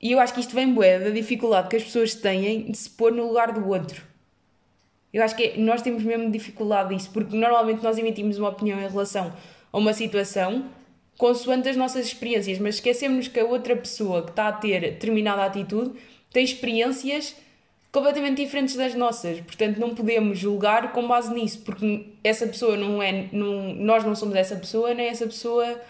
E 0.00 0.12
eu 0.12 0.18
acho 0.18 0.32
que 0.32 0.40
isto 0.40 0.54
vem 0.54 0.72
bué 0.72 0.98
da 0.98 1.10
dificuldade 1.10 1.68
que 1.68 1.76
as 1.76 1.84
pessoas 1.84 2.14
têm 2.14 2.70
de 2.70 2.78
se 2.78 2.88
pôr 2.88 3.12
no 3.12 3.26
lugar 3.28 3.52
do 3.52 3.68
outro. 3.68 4.02
Eu 5.12 5.22
acho 5.22 5.36
que 5.36 5.42
é, 5.42 5.58
nós 5.58 5.82
temos 5.82 6.02
mesmo 6.02 6.30
dificuldade 6.30 6.94
disso, 6.94 7.10
porque 7.12 7.36
normalmente 7.36 7.82
nós 7.82 7.98
emitimos 7.98 8.38
uma 8.38 8.48
opinião 8.48 8.80
em 8.80 8.88
relação 8.88 9.34
a 9.70 9.76
uma 9.76 9.92
situação 9.92 10.64
consoante 11.18 11.68
as 11.68 11.76
nossas 11.76 12.06
experiências, 12.06 12.58
mas 12.58 12.76
esquecemos 12.76 13.28
que 13.28 13.38
a 13.38 13.44
outra 13.44 13.76
pessoa 13.76 14.22
que 14.22 14.30
está 14.30 14.48
a 14.48 14.52
ter 14.52 14.80
determinada 14.80 15.44
atitude 15.44 15.92
tem 16.32 16.42
experiências 16.42 17.36
completamente 17.90 18.42
diferentes 18.42 18.76
das 18.76 18.94
nossas, 18.94 19.40
portanto 19.40 19.78
não 19.78 19.94
podemos 19.94 20.38
julgar 20.38 20.92
com 20.92 21.06
base 21.06 21.32
nisso, 21.32 21.62
porque 21.64 22.06
essa 22.22 22.46
pessoa 22.46 22.76
não 22.76 23.02
é, 23.02 23.28
não, 23.32 23.74
nós 23.74 24.04
não 24.04 24.14
somos 24.14 24.36
essa 24.36 24.56
pessoa, 24.56 24.92
nem 24.94 25.08
essa 25.08 25.26
pessoa 25.26 25.80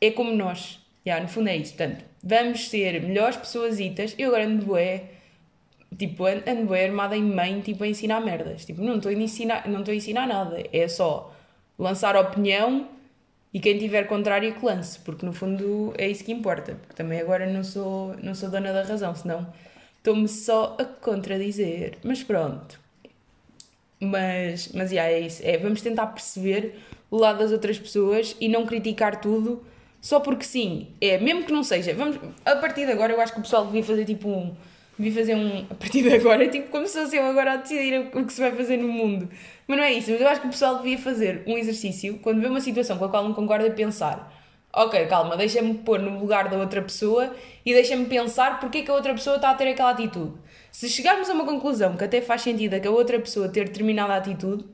é 0.00 0.10
como 0.10 0.32
nós. 0.32 0.80
Yeah, 1.04 1.20
no 1.20 1.28
fundo 1.28 1.48
é 1.48 1.56
isso, 1.56 1.74
portanto, 1.74 2.04
vamos 2.22 2.68
ser 2.68 3.02
melhores 3.02 3.36
pessoas 3.36 3.78
eu 4.16 4.28
agora 4.28 4.46
ando 4.46 4.64
bué, 4.64 5.04
tipo, 5.98 6.24
ando 6.24 6.66
bué 6.66 6.84
armada 6.86 7.16
em 7.16 7.22
mãe, 7.24 7.60
tipo, 7.60 7.82
a 7.82 7.88
ensinar 7.88 8.20
merdas, 8.20 8.64
tipo, 8.64 8.80
não 8.82 8.96
estou 8.96 9.10
a 9.10 9.14
ensinar, 9.14 9.68
não 9.68 9.80
estou 9.80 9.92
a 9.92 9.96
ensinar 9.96 10.26
nada, 10.28 10.62
é 10.72 10.86
só 10.86 11.34
lançar 11.76 12.16
opinião 12.16 12.88
e 13.52 13.58
quem 13.58 13.76
tiver 13.78 14.04
contrário 14.04 14.54
que 14.54 14.64
lance, 14.64 15.00
porque 15.00 15.26
no 15.26 15.32
fundo 15.32 15.92
é 15.98 16.08
isso 16.08 16.24
que 16.24 16.30
importa, 16.30 16.76
porque 16.76 16.94
também 16.94 17.20
agora 17.20 17.46
não 17.46 17.64
sou, 17.64 18.14
não 18.22 18.34
sou 18.34 18.48
dona 18.48 18.72
da 18.72 18.84
razão, 18.84 19.14
senão 19.16 19.52
estou-me 20.02 20.26
só 20.26 20.76
a 20.78 20.84
contradizer. 20.84 21.98
Mas 22.02 22.22
pronto. 22.24 22.80
Mas, 24.00 24.72
mas 24.74 24.90
yeah, 24.90 25.12
é 25.12 25.20
isso. 25.20 25.40
É, 25.44 25.56
vamos 25.56 25.80
tentar 25.80 26.08
perceber 26.08 26.74
o 27.08 27.16
lado 27.16 27.38
das 27.38 27.52
outras 27.52 27.78
pessoas 27.78 28.36
e 28.40 28.48
não 28.48 28.66
criticar 28.66 29.20
tudo 29.20 29.64
só 30.00 30.18
porque 30.18 30.44
sim. 30.44 30.88
É, 31.00 31.18
mesmo 31.18 31.44
que 31.44 31.52
não 31.52 31.62
seja. 31.62 31.94
Vamos, 31.94 32.18
a 32.44 32.56
partir 32.56 32.84
de 32.84 32.92
agora 32.92 33.12
eu 33.12 33.20
acho 33.20 33.32
que 33.32 33.38
o 33.38 33.42
pessoal 33.42 33.64
devia 33.64 33.84
fazer 33.84 34.04
tipo 34.04 34.28
um. 34.28 34.52
devia 34.98 35.12
fazer 35.12 35.36
um. 35.36 35.64
A 35.70 35.74
partir 35.74 36.02
de 36.02 36.12
agora, 36.12 36.46
tipo, 36.50 36.68
como 36.70 36.86
se 36.88 37.00
fosse 37.00 37.16
eu 37.16 37.24
agora 37.24 37.52
a 37.52 37.56
decidir 37.58 38.10
o 38.12 38.26
que 38.26 38.32
se 38.32 38.40
vai 38.40 38.50
fazer 38.50 38.78
no 38.78 38.88
mundo. 38.88 39.30
Mas 39.68 39.78
não 39.78 39.84
é 39.84 39.92
isso, 39.92 40.10
mas 40.10 40.20
eu 40.20 40.28
acho 40.28 40.40
que 40.40 40.48
o 40.48 40.50
pessoal 40.50 40.78
devia 40.78 40.98
fazer 40.98 41.44
um 41.46 41.56
exercício 41.56 42.18
quando 42.18 42.40
vê 42.40 42.48
uma 42.48 42.60
situação 42.60 42.98
com 42.98 43.04
a 43.04 43.08
qual 43.08 43.22
não 43.22 43.32
concorda 43.32 43.70
pensar. 43.70 44.41
Ok, 44.74 45.06
calma, 45.06 45.36
deixa-me 45.36 45.74
pôr 45.74 45.98
no 45.98 46.18
lugar 46.18 46.48
da 46.48 46.56
outra 46.56 46.80
pessoa 46.80 47.34
e 47.64 47.74
deixa-me 47.74 48.06
pensar 48.06 48.58
porque 48.58 48.78
é 48.78 48.82
que 48.82 48.90
a 48.90 48.94
outra 48.94 49.12
pessoa 49.12 49.36
está 49.36 49.50
a 49.50 49.54
ter 49.54 49.68
aquela 49.68 49.90
atitude. 49.90 50.32
Se 50.70 50.88
chegarmos 50.88 51.28
a 51.28 51.34
uma 51.34 51.44
conclusão 51.44 51.94
que 51.94 52.04
até 52.04 52.22
faz 52.22 52.40
sentido 52.40 52.72
a 52.72 52.80
que 52.80 52.88
a 52.88 52.90
outra 52.90 53.20
pessoa 53.20 53.50
ter 53.50 53.66
determinada 53.66 54.16
atitude, 54.16 54.64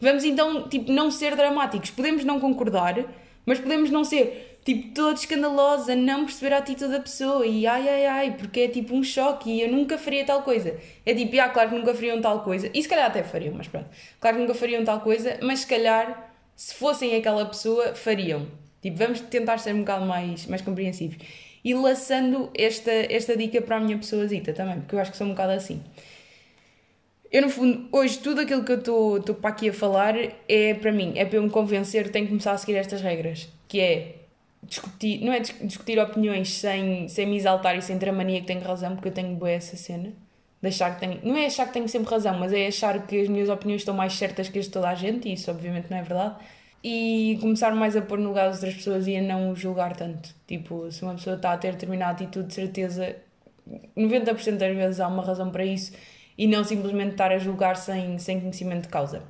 vamos 0.00 0.24
então, 0.24 0.66
tipo, 0.66 0.90
não 0.90 1.10
ser 1.10 1.36
dramáticos. 1.36 1.90
Podemos 1.90 2.24
não 2.24 2.40
concordar, 2.40 3.04
mas 3.44 3.60
podemos 3.60 3.90
não 3.90 4.02
ser 4.02 4.60
tipo, 4.64 4.94
toda 4.94 5.12
escandalosa, 5.12 5.94
não 5.94 6.24
perceber 6.24 6.54
a 6.54 6.58
atitude 6.58 6.92
da 6.92 7.00
pessoa 7.00 7.46
e 7.46 7.66
ai 7.66 7.86
ai 7.86 8.06
ai, 8.06 8.36
porque 8.38 8.60
é 8.60 8.68
tipo 8.68 8.94
um 8.94 9.04
choque 9.04 9.50
e 9.50 9.60
eu 9.60 9.70
nunca 9.70 9.98
faria 9.98 10.24
tal 10.24 10.42
coisa. 10.42 10.74
É 11.04 11.14
tipo, 11.14 11.38
ah, 11.38 11.50
claro 11.50 11.68
que 11.68 11.76
nunca 11.76 11.92
fariam 11.92 12.18
tal 12.18 12.40
coisa, 12.40 12.70
e 12.72 12.82
se 12.82 12.88
calhar 12.88 13.06
até 13.06 13.22
fariam, 13.22 13.52
mas 13.54 13.68
pronto, 13.68 13.88
claro 14.18 14.36
que 14.36 14.42
nunca 14.42 14.54
fariam 14.54 14.82
tal 14.84 15.00
coisa, 15.00 15.38
mas 15.42 15.60
se 15.60 15.66
calhar, 15.66 16.34
se 16.56 16.74
fossem 16.74 17.14
aquela 17.14 17.44
pessoa, 17.44 17.94
fariam. 17.94 18.63
Tipo, 18.84 18.98
vamos 18.98 19.18
tentar 19.22 19.56
ser 19.56 19.74
um 19.74 19.78
bocado 19.78 20.04
mais, 20.04 20.44
mais 20.44 20.60
compreensivos. 20.60 21.16
E 21.64 21.72
laçando 21.72 22.50
esta, 22.54 22.90
esta 22.90 23.34
dica 23.34 23.62
para 23.62 23.78
a 23.78 23.80
minha 23.80 23.96
pessoazita 23.96 24.52
também, 24.52 24.80
porque 24.80 24.94
eu 24.94 24.98
acho 24.98 25.10
que 25.10 25.16
sou 25.16 25.26
um 25.26 25.30
bocado 25.30 25.52
assim. 25.52 25.82
Eu, 27.32 27.40
no 27.40 27.48
fundo, 27.48 27.88
hoje, 27.90 28.18
tudo 28.18 28.42
aquilo 28.42 28.62
que 28.62 28.72
eu 28.72 28.76
estou 28.76 29.34
para 29.36 29.48
aqui 29.48 29.70
a 29.70 29.72
falar 29.72 30.14
é 30.46 30.74
para 30.74 30.92
mim, 30.92 31.14
é 31.16 31.24
para 31.24 31.38
eu 31.38 31.42
me 31.42 31.48
convencer 31.48 32.04
que 32.04 32.10
tenho 32.10 32.26
que 32.26 32.32
começar 32.32 32.52
a 32.52 32.58
seguir 32.58 32.76
estas 32.76 33.00
regras, 33.00 33.48
que 33.66 33.80
é 33.80 34.16
discutir, 34.62 35.24
não 35.24 35.32
é 35.32 35.40
discutir 35.40 35.98
opiniões 35.98 36.50
sem, 36.52 37.08
sem 37.08 37.24
me 37.24 37.38
exaltar 37.38 37.78
e 37.78 37.80
sem 37.80 37.98
ter 37.98 38.10
a 38.10 38.12
mania 38.12 38.42
que 38.42 38.46
tenho 38.46 38.60
razão, 38.60 38.94
porque 38.94 39.08
eu 39.08 39.12
tenho 39.12 39.34
boa 39.34 39.50
essa 39.50 39.78
cena. 39.78 40.12
De 40.60 40.68
achar 40.68 40.94
que 40.94 41.00
tenho, 41.00 41.20
não 41.24 41.38
é 41.38 41.46
achar 41.46 41.66
que 41.66 41.72
tenho 41.72 41.88
sempre 41.88 42.10
razão, 42.10 42.38
mas 42.38 42.52
é 42.52 42.66
achar 42.66 43.06
que 43.06 43.18
as 43.18 43.28
minhas 43.28 43.48
opiniões 43.48 43.80
estão 43.80 43.94
mais 43.94 44.12
certas 44.12 44.50
que 44.50 44.58
as 44.58 44.66
de 44.66 44.72
toda 44.72 44.90
a 44.90 44.94
gente, 44.94 45.26
e 45.26 45.32
isso 45.32 45.50
obviamente 45.50 45.90
não 45.90 45.96
é 45.96 46.02
verdade. 46.02 46.36
E 46.84 47.38
começar 47.40 47.74
mais 47.74 47.96
a 47.96 48.02
pôr 48.02 48.18
no 48.18 48.28
lugar 48.28 48.48
das 48.48 48.56
outras 48.56 48.74
pessoas 48.74 49.06
e 49.06 49.16
a 49.16 49.22
não 49.22 49.56
julgar 49.56 49.96
tanto. 49.96 50.34
Tipo, 50.46 50.92
se 50.92 51.02
uma 51.02 51.14
pessoa 51.14 51.36
está 51.36 51.54
a 51.54 51.56
ter 51.56 51.72
determinada 51.72 52.12
atitude, 52.12 52.48
de 52.48 52.54
certeza, 52.54 53.16
90% 53.96 54.58
das 54.58 54.76
vezes 54.76 55.00
há 55.00 55.08
uma 55.08 55.24
razão 55.24 55.50
para 55.50 55.64
isso 55.64 55.92
e 56.36 56.46
não 56.46 56.62
simplesmente 56.62 57.12
estar 57.12 57.32
a 57.32 57.38
julgar 57.38 57.76
sem, 57.76 58.18
sem 58.18 58.38
conhecimento 58.38 58.82
de 58.82 58.88
causa 58.88 59.22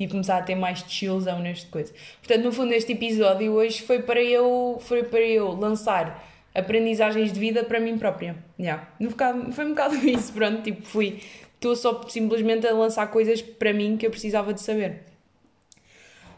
tipo, 0.00 0.12
começar 0.12 0.38
a 0.38 0.42
ter 0.42 0.54
mais 0.54 0.82
chillzão 0.88 1.40
neste 1.40 1.66
coisa. 1.66 1.92
Portanto, 2.22 2.44
no 2.44 2.52
fundo, 2.52 2.72
este 2.72 2.92
episódio 2.92 3.52
hoje 3.52 3.82
foi 3.82 4.00
para 4.00 4.22
eu, 4.22 4.78
foi 4.80 5.02
para 5.02 5.20
eu 5.20 5.52
lançar 5.52 6.26
aprendizagens 6.54 7.30
de 7.32 7.38
vida 7.38 7.62
para 7.64 7.78
mim 7.78 7.98
própria. 7.98 8.34
Yeah. 8.58 8.88
No 8.98 9.10
bocado, 9.10 9.52
foi 9.52 9.66
um 9.66 9.70
bocado 9.70 9.96
isso, 10.08 10.32
pronto, 10.32 10.62
tipo, 10.62 10.82
fui, 10.86 11.20
estou 11.54 11.76
só 11.76 12.02
simplesmente 12.08 12.66
a 12.66 12.72
lançar 12.72 13.06
coisas 13.08 13.42
para 13.42 13.74
mim 13.74 13.98
que 13.98 14.06
eu 14.06 14.10
precisava 14.10 14.54
de 14.54 14.62
saber. 14.62 15.02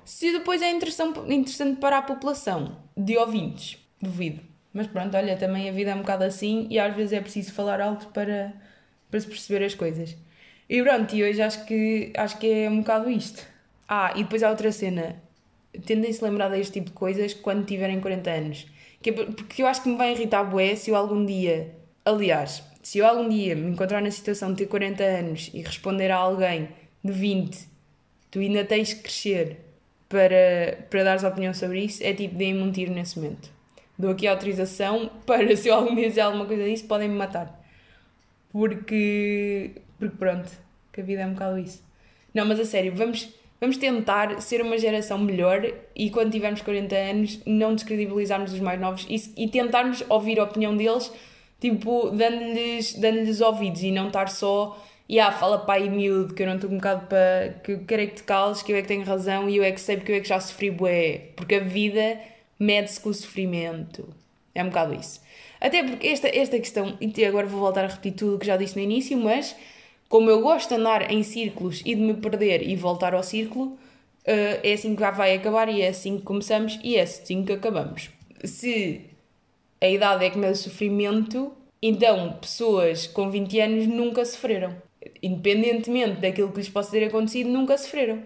Se 0.05 0.33
depois 0.33 0.61
é 0.63 0.71
interessante, 0.71 1.77
para 1.81 1.99
a 1.99 2.03
população 2.03 2.77
de 2.97 3.17
ouvintes, 3.17 3.79
duvido. 4.01 4.41
Mas 4.73 4.87
pronto, 4.87 5.17
olha, 5.17 5.37
também 5.37 5.69
a 5.69 5.73
vida 5.73 5.91
é 5.91 5.95
um 5.95 5.99
bocado 6.01 6.25
assim 6.25 6.67
e 6.71 6.79
às 6.79 6.95
vezes 6.95 7.13
é 7.13 7.21
preciso 7.21 7.53
falar 7.53 7.81
alto 7.81 8.09
para, 8.09 8.53
para 9.11 9.21
se 9.21 9.27
perceber 9.27 9.65
as 9.65 9.75
coisas. 9.75 10.17
E 10.69 10.83
pronto, 10.83 11.15
e 11.15 11.23
hoje 11.23 11.43
acho 11.43 11.65
que, 11.67 12.13
acho 12.17 12.39
que 12.39 12.51
é 12.51 12.71
um 12.71 12.79
bocado 12.79 13.11
isto. 13.11 13.47
Ah, 13.87 14.13
e 14.17 14.23
depois 14.23 14.43
há 14.43 14.51
outra 14.51 14.73
cena. 14.73 15.17
Tendem-se 15.85 16.25
a 16.25 16.29
lembrar 16.29 16.49
deste 16.49 16.73
tipo 16.73 16.87
de 16.87 16.93
coisas 16.93 17.35
quando 17.35 17.67
tiverem 17.67 18.01
40 18.01 18.31
anos. 18.31 18.67
Que 19.03 19.11
é 19.11 19.13
porque 19.13 19.63
eu 19.63 19.67
acho 19.67 19.83
que 19.83 19.89
me 19.89 19.97
vai 19.97 20.13
irritar 20.13 20.45
bué 20.45 20.75
se 20.75 20.91
eu 20.91 20.97
algum 20.97 21.25
dia... 21.25 21.77
Aliás, 22.05 22.63
se 22.83 22.99
eu 22.99 23.07
algum 23.07 23.29
dia 23.29 23.55
me 23.55 23.71
encontrar 23.71 24.01
na 24.03 24.11
situação 24.11 24.51
de 24.51 24.59
ter 24.59 24.67
40 24.67 25.05
anos 25.05 25.51
e 25.55 25.63
responder 25.63 26.11
a 26.11 26.17
alguém 26.17 26.69
de 27.05 27.13
20, 27.13 27.69
tu 28.31 28.41
ainda 28.41 28.65
tens 28.65 28.93
que 28.93 29.03
crescer 29.03 29.72
para, 30.13 30.85
para 30.91 31.05
dares 31.05 31.25
opinião 31.25 31.55
sobre 31.55 31.81
isso, 31.81 32.05
é 32.05 32.13
tipo, 32.13 32.35
deem-me 32.35 32.63
um 32.63 32.71
tiro 32.71 32.93
nesse 32.93 33.19
momento. 33.19 33.51
Dou 33.99 34.11
aqui 34.11 34.27
a 34.27 34.33
autorização 34.33 35.11
para, 35.25 35.57
se 35.57 35.69
eu 35.69 35.75
algum 35.75 35.95
dia 35.95 36.07
dizer 36.07 36.21
alguma 36.21 36.45
coisa 36.45 36.65
disso, 36.65 36.85
podem-me 36.85 37.17
matar. 37.17 37.59
Porque, 38.53 39.71
porque 39.99 40.15
pronto, 40.19 40.51
que 40.93 41.01
a 41.01 41.05
vida 41.05 41.23
é 41.23 41.27
um 41.27 41.33
bocado 41.33 41.59
isso. 41.59 41.83
Não, 42.35 42.45
mas 42.45 42.61
a 42.61 42.65
sério, 42.67 42.95
vamos 42.95 43.35
vamos 43.59 43.77
tentar 43.77 44.43
ser 44.43 44.61
uma 44.61 44.77
geração 44.77 45.17
melhor 45.17 45.65
e 45.95 46.11
quando 46.11 46.33
tivermos 46.33 46.61
40 46.63 46.97
anos 46.97 47.41
não 47.47 47.77
descredibilizarmos 47.77 48.53
os 48.53 48.59
mais 48.59 48.81
novos 48.81 49.07
e, 49.09 49.45
e 49.45 49.49
tentarmos 49.49 50.05
ouvir 50.09 50.41
a 50.41 50.45
opinião 50.45 50.77
deles, 50.77 51.13
tipo, 51.61 52.11
dando-lhes 52.11 52.95
dando 52.95 53.45
ouvidos 53.45 53.83
e 53.85 53.93
não 53.93 54.09
estar 54.09 54.29
só 54.29 54.77
e 55.13 55.21
ah, 55.21 55.31
fala 55.31 55.59
pai 55.59 55.91
miúdo, 55.91 56.33
que 56.33 56.43
eu 56.43 56.47
não 56.47 56.55
estou 56.55 56.71
um 56.71 56.77
bocado 56.77 57.07
para. 57.07 57.55
que 57.63 57.73
eu 57.73 57.85
quero 57.85 58.01
é 58.01 58.07
que 58.07 58.15
te 58.15 58.23
cales, 58.23 58.63
que 58.63 58.73
eu 58.73 58.77
é 58.79 58.81
que 58.81 58.89
tenho 58.89 59.05
razão 59.05 59.47
e 59.47 59.59
eu 59.59 59.63
é 59.63 59.71
que 59.71 59.79
sei 59.79 59.99
porque 59.99 60.11
eu 60.11 60.17
é 60.17 60.21
que 60.21 60.29
já 60.29 60.41
sofri 60.41 60.71
bué. 60.71 61.33
Porque 61.37 61.57
a 61.57 61.61
vida 61.61 62.19
mede-se 62.59 62.99
com 62.99 63.11
o 63.11 63.15
sofrimento. 63.15 64.09
É 64.55 64.63
um 64.63 64.69
bocado 64.69 64.95
isso. 64.95 65.21
Até 65.61 65.83
porque 65.85 66.07
esta, 66.07 66.29
esta 66.29 66.59
questão, 66.59 66.97
e 66.99 67.25
agora 67.27 67.47
vou 67.47 67.61
voltar 67.61 67.85
a 67.85 67.89
repetir 67.89 68.13
tudo 68.13 68.37
o 68.37 68.39
que 68.39 68.47
já 68.47 68.57
disse 68.57 68.75
no 68.75 68.83
início, 68.83 69.15
mas 69.19 69.55
como 70.09 70.31
eu 70.31 70.41
gosto 70.41 70.71
de 70.71 70.77
andar 70.77 71.11
em 71.11 71.23
círculos 71.23 71.83
e 71.85 71.95
de 71.95 72.01
me 72.01 72.15
perder 72.15 72.67
e 72.67 72.75
voltar 72.75 73.13
ao 73.13 73.23
círculo, 73.23 73.79
eh, 74.25 74.61
é 74.65 74.73
assim 74.73 74.97
que 74.97 75.03
vai 75.03 75.35
acabar 75.35 75.69
e 75.69 75.83
é 75.83 75.89
assim 75.89 76.17
que 76.17 76.23
começamos 76.23 76.81
e 76.83 76.97
é 76.97 77.03
assim 77.03 77.45
que 77.45 77.53
acabamos. 77.53 78.09
Se 78.45 79.03
a 79.79 79.89
idade 79.89 80.25
é 80.25 80.31
que 80.31 80.39
me 80.39 80.47
dá 80.47 80.55
sofrimento, 80.55 81.53
então 81.83 82.33
pessoas 82.41 83.07
com 83.07 83.31
20 83.31 83.61
anos 83.61 83.87
nunca 83.87 84.25
sofreram. 84.25 84.75
Independentemente 85.23 86.21
daquilo 86.21 86.51
que 86.51 86.59
lhes 86.59 86.69
possa 86.69 86.91
ter 86.91 87.05
acontecido, 87.05 87.49
nunca 87.49 87.79
sofreram. 87.79 88.21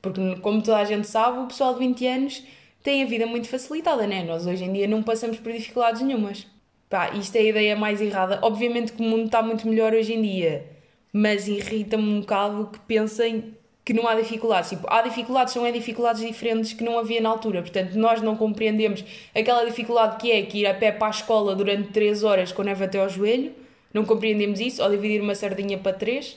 Porque, 0.00 0.36
como 0.36 0.62
toda 0.62 0.78
a 0.78 0.84
gente 0.84 1.06
sabe, 1.06 1.40
o 1.40 1.46
pessoal 1.46 1.74
de 1.74 1.80
20 1.80 2.06
anos 2.06 2.44
tem 2.82 3.02
a 3.02 3.06
vida 3.06 3.26
muito 3.26 3.48
facilitada, 3.48 4.06
né? 4.06 4.24
Nós 4.24 4.46
hoje 4.46 4.64
em 4.64 4.72
dia 4.72 4.88
não 4.88 5.02
passamos 5.02 5.38
por 5.38 5.52
dificuldades 5.52 6.02
nenhumas. 6.02 6.46
Pá, 6.88 7.10
isto 7.14 7.36
é 7.36 7.40
a 7.40 7.44
ideia 7.44 7.76
mais 7.76 8.00
errada. 8.00 8.38
Obviamente 8.42 8.92
que 8.92 9.02
o 9.02 9.04
mundo 9.04 9.26
está 9.26 9.42
muito 9.42 9.68
melhor 9.68 9.92
hoje 9.92 10.14
em 10.14 10.22
dia 10.22 10.78
mas 11.12 11.48
irrita-me 11.48 12.04
um 12.04 12.20
bocado 12.20 12.70
que 12.72 12.78
pensem 12.80 13.54
que 13.84 13.94
não 13.94 14.06
há 14.06 14.14
dificuldades. 14.14 14.70
Tipo, 14.70 14.86
há 14.90 15.00
dificuldades, 15.02 15.54
são 15.54 15.64
é 15.64 15.72
dificuldades 15.72 16.20
diferentes 16.22 16.74
que 16.74 16.84
não 16.84 16.98
havia 16.98 17.20
na 17.20 17.30
altura. 17.30 17.62
Portanto, 17.62 17.94
nós 17.94 18.20
não 18.20 18.36
compreendemos 18.36 19.04
aquela 19.34 19.64
dificuldade 19.64 20.16
que 20.18 20.30
é 20.30 20.42
que 20.42 20.58
ir 20.58 20.66
a 20.66 20.74
pé 20.74 20.92
para 20.92 21.06
a 21.06 21.10
escola 21.10 21.54
durante 21.54 21.88
3 21.90 22.22
horas 22.22 22.52
com 22.52 22.62
neve 22.62 22.84
até 22.84 23.00
ao 23.00 23.08
joelho. 23.08 23.52
Não 23.92 24.04
compreendemos 24.04 24.60
isso, 24.60 24.82
ou 24.82 24.90
dividir 24.90 25.20
uma 25.20 25.34
sardinha 25.34 25.78
para 25.78 25.92
3, 25.92 26.36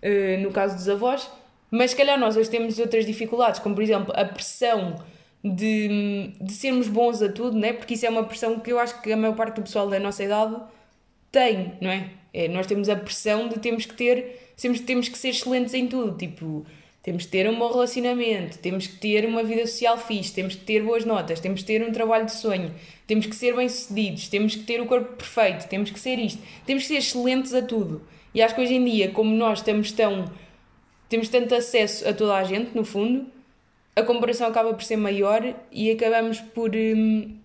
eh, 0.00 0.36
no 0.38 0.50
caso 0.50 0.74
dos 0.76 0.88
avós. 0.88 1.30
Mas 1.70 1.92
se 1.92 1.96
calhar 1.96 2.18
nós 2.18 2.36
hoje 2.36 2.50
temos 2.50 2.78
outras 2.78 3.06
dificuldades, 3.06 3.60
como 3.60 3.74
por 3.74 3.82
exemplo 3.82 4.12
a 4.16 4.24
pressão 4.24 5.02
de, 5.44 6.32
de 6.40 6.52
sermos 6.52 6.88
bons 6.88 7.22
a 7.22 7.32
tudo, 7.32 7.58
né? 7.58 7.72
porque 7.72 7.94
isso 7.94 8.06
é 8.06 8.10
uma 8.10 8.24
pressão 8.24 8.60
que 8.60 8.70
eu 8.70 8.78
acho 8.78 9.00
que 9.02 9.12
a 9.12 9.16
maior 9.16 9.34
parte 9.34 9.56
do 9.56 9.62
pessoal 9.62 9.88
da 9.88 9.98
nossa 9.98 10.22
idade 10.22 10.54
tem, 11.30 11.72
não 11.80 11.90
é? 11.90 12.10
É, 12.34 12.48
nós 12.48 12.66
temos 12.66 12.88
a 12.88 12.96
pressão 12.96 13.48
de 13.48 13.58
temos 13.58 13.86
que 13.86 13.94
ter, 13.94 14.52
temos, 14.60 14.80
temos 14.80 15.08
que 15.08 15.18
ser 15.18 15.30
excelentes 15.30 15.74
em 15.74 15.86
tudo, 15.86 16.16
tipo, 16.16 16.64
temos 17.02 17.24
que 17.24 17.32
ter 17.32 17.48
um 17.50 17.58
bom 17.58 17.70
relacionamento, 17.70 18.58
temos 18.58 18.86
que 18.86 18.96
ter 18.96 19.26
uma 19.26 19.42
vida 19.42 19.66
social 19.66 19.98
fixe, 19.98 20.32
temos 20.32 20.54
que 20.54 20.64
ter 20.64 20.82
boas 20.82 21.04
notas, 21.04 21.40
temos 21.40 21.60
que 21.60 21.66
ter 21.66 21.82
um 21.82 21.90
trabalho 21.90 22.26
de 22.26 22.32
sonho, 22.32 22.72
temos 23.08 23.26
que 23.26 23.34
ser 23.34 23.56
bem-sucedidos, 23.56 24.28
temos 24.28 24.54
que 24.54 24.62
ter 24.62 24.80
o 24.80 24.86
corpo 24.86 25.16
perfeito, 25.16 25.68
temos 25.68 25.90
que 25.90 25.98
ser 25.98 26.18
isto, 26.20 26.40
temos 26.64 26.84
que 26.84 26.88
ser 26.88 26.98
excelentes 26.98 27.52
a 27.54 27.62
tudo. 27.62 28.02
E 28.32 28.40
acho 28.40 28.54
que 28.54 28.60
hoje 28.60 28.74
em 28.74 28.84
dia, 28.84 29.10
como 29.10 29.34
nós 29.34 29.58
estamos 29.58 29.90
tão. 29.90 30.30
temos 31.08 31.28
tanto 31.28 31.54
acesso 31.54 32.08
a 32.08 32.12
toda 32.12 32.36
a 32.36 32.44
gente, 32.44 32.74
no 32.74 32.84
fundo, 32.84 33.26
a 33.96 34.02
comparação 34.02 34.46
acaba 34.46 34.72
por 34.72 34.84
ser 34.84 34.96
maior 34.96 35.54
e 35.72 35.90
acabamos 35.90 36.40
por. 36.40 36.70
Hum, 36.74 37.36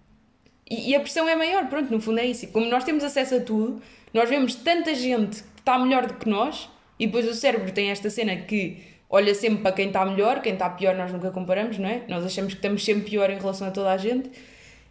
e, 0.69 0.91
e 0.91 0.95
a 0.95 0.99
pressão 0.99 1.27
é 1.27 1.35
maior, 1.35 1.67
pronto, 1.67 1.91
no 1.91 1.99
fundo 1.99 2.19
é 2.19 2.25
isso. 2.27 2.47
Como 2.49 2.67
nós 2.67 2.83
temos 2.83 3.03
acesso 3.03 3.35
a 3.35 3.39
tudo, 3.39 3.81
nós 4.13 4.29
vemos 4.29 4.53
tanta 4.53 4.93
gente 4.93 5.41
que 5.41 5.59
está 5.59 5.79
melhor 5.79 6.05
do 6.05 6.13
que 6.13 6.29
nós 6.29 6.69
e 6.99 7.07
depois 7.07 7.27
o 7.27 7.33
cérebro 7.33 7.71
tem 7.71 7.89
esta 7.89 8.09
cena 8.09 8.35
que 8.35 8.96
olha 9.09 9.33
sempre 9.33 9.61
para 9.61 9.71
quem 9.71 9.87
está 9.87 10.05
melhor, 10.05 10.41
quem 10.41 10.53
está 10.53 10.69
pior 10.69 10.95
nós 10.95 11.11
nunca 11.11 11.31
comparamos, 11.31 11.77
não 11.77 11.87
é? 11.87 12.01
Nós 12.07 12.25
achamos 12.25 12.53
que 12.53 12.59
estamos 12.59 12.83
sempre 12.83 13.09
pior 13.09 13.29
em 13.29 13.37
relação 13.37 13.67
a 13.67 13.71
toda 13.71 13.91
a 13.91 13.97
gente 13.97 14.29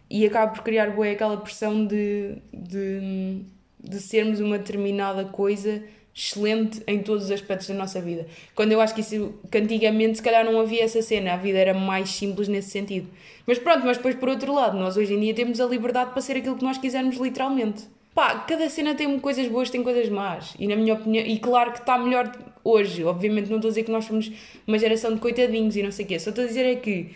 e 0.09 0.25
acaba 0.25 0.51
por 0.51 0.63
criar 0.63 0.91
boa 0.91 1.09
aquela 1.09 1.37
pressão 1.37 1.85
de, 1.85 2.35
de, 2.53 3.41
de 3.79 3.99
sermos 3.99 4.39
uma 4.39 4.57
determinada 4.57 5.25
coisa 5.25 5.83
excelente 6.15 6.81
em 6.87 6.99
todos 6.99 7.25
os 7.25 7.31
aspectos 7.31 7.67
da 7.67 7.75
nossa 7.75 8.01
vida. 8.01 8.25
Quando 8.55 8.71
eu 8.71 8.81
acho 8.81 8.95
que 8.95 9.01
isso, 9.01 9.35
que 9.51 9.57
antigamente 9.59 10.17
se 10.17 10.23
calhar 10.23 10.43
não 10.43 10.59
havia 10.59 10.83
essa 10.83 11.01
cena, 11.01 11.33
a 11.33 11.37
vida 11.37 11.59
era 11.59 11.75
mais 11.75 12.09
simples 12.09 12.47
nesse 12.47 12.71
sentido. 12.71 13.07
Mas 13.45 13.59
pronto, 13.59 13.85
mas 13.85 13.97
depois 13.97 14.15
por 14.15 14.29
outro 14.29 14.51
lado, 14.51 14.77
nós 14.77 14.97
hoje 14.97 15.13
em 15.13 15.19
dia 15.19 15.33
temos 15.35 15.61
a 15.61 15.65
liberdade 15.65 16.11
para 16.11 16.21
ser 16.21 16.37
aquilo 16.37 16.55
que 16.55 16.63
nós 16.63 16.79
quisermos 16.79 17.17
literalmente 17.17 17.83
pá, 18.17 18.33
cada 18.47 18.67
cena 18.67 18.95
tem 18.95 19.19
coisas 19.19 19.47
boas, 19.47 19.69
tem 19.69 19.83
coisas 19.83 20.09
más. 20.09 20.55
E 20.57 20.67
na 20.67 20.75
minha 20.75 20.95
opinião, 20.95 21.23
e 21.23 21.37
claro 21.37 21.71
que 21.71 21.77
está 21.77 21.99
melhor 21.99 22.35
hoje. 22.67 23.03
Obviamente 23.03 23.49
não 23.49 23.57
estou 23.57 23.69
a 23.69 23.71
dizer 23.71 23.83
que 23.83 23.91
nós 23.91 24.05
somos 24.05 24.31
uma 24.65 24.77
geração 24.77 25.13
de 25.13 25.19
coitadinhos 25.19 25.75
e 25.75 25.83
não 25.83 25.91
sei 25.91 26.05
o 26.05 26.07
quê. 26.07 26.19
Só 26.19 26.29
estou 26.29 26.43
a 26.43 26.47
dizer 26.47 26.65
é 26.65 26.75
que 26.75 27.11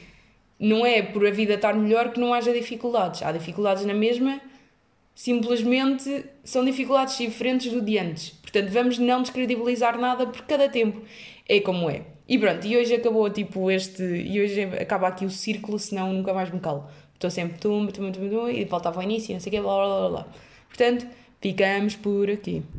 não 0.59 0.85
é 0.85 1.01
por 1.01 1.25
a 1.25 1.31
vida 1.31 1.55
estar 1.55 1.73
melhor 1.73 2.11
que 2.11 2.19
não 2.19 2.33
haja 2.33 2.53
dificuldades. 2.53 3.23
Há 3.23 3.31
dificuldades 3.31 3.85
na 3.85 3.93
mesma, 3.93 4.39
simplesmente 5.15 6.25
são 6.43 6.63
dificuldades 6.63 7.17
diferentes 7.17 7.71
do 7.71 7.81
de 7.81 7.97
antes. 7.97 8.29
Portanto, 8.29 8.69
vamos 8.69 8.97
não 8.97 9.21
descredibilizar 9.21 9.99
nada 9.99 10.25
por 10.27 10.41
cada 10.43 10.69
tempo. 10.69 11.01
É 11.47 11.59
como 11.59 11.89
é. 11.89 12.03
E 12.27 12.37
pronto, 12.37 12.65
e 12.65 12.77
hoje 12.77 12.93
acabou 12.93 13.29
tipo 13.29 13.69
este. 13.69 14.03
E 14.03 14.39
hoje 14.39 14.63
acaba 14.79 15.07
aqui 15.07 15.25
o 15.25 15.29
círculo, 15.29 15.77
senão 15.77 16.13
nunca 16.13 16.33
mais 16.33 16.49
me 16.49 16.59
calo. 16.59 16.87
Estou 17.13 17.29
sempre 17.29 17.57
tum, 17.59 17.87
tum, 17.87 18.11
tum, 18.11 18.29
tum, 18.29 18.47
e 18.47 18.65
faltava 18.65 18.99
o 18.99 19.03
início, 19.03 19.33
não 19.33 19.39
sei 19.39 19.49
o 19.49 19.55
quê, 19.55 19.61
blá 19.61 19.75
blá 19.75 19.99
blá 19.99 20.09
blá. 20.09 20.27
Portanto, 20.67 21.07
ficamos 21.41 21.95
por 21.95 22.29
aqui. 22.29 22.63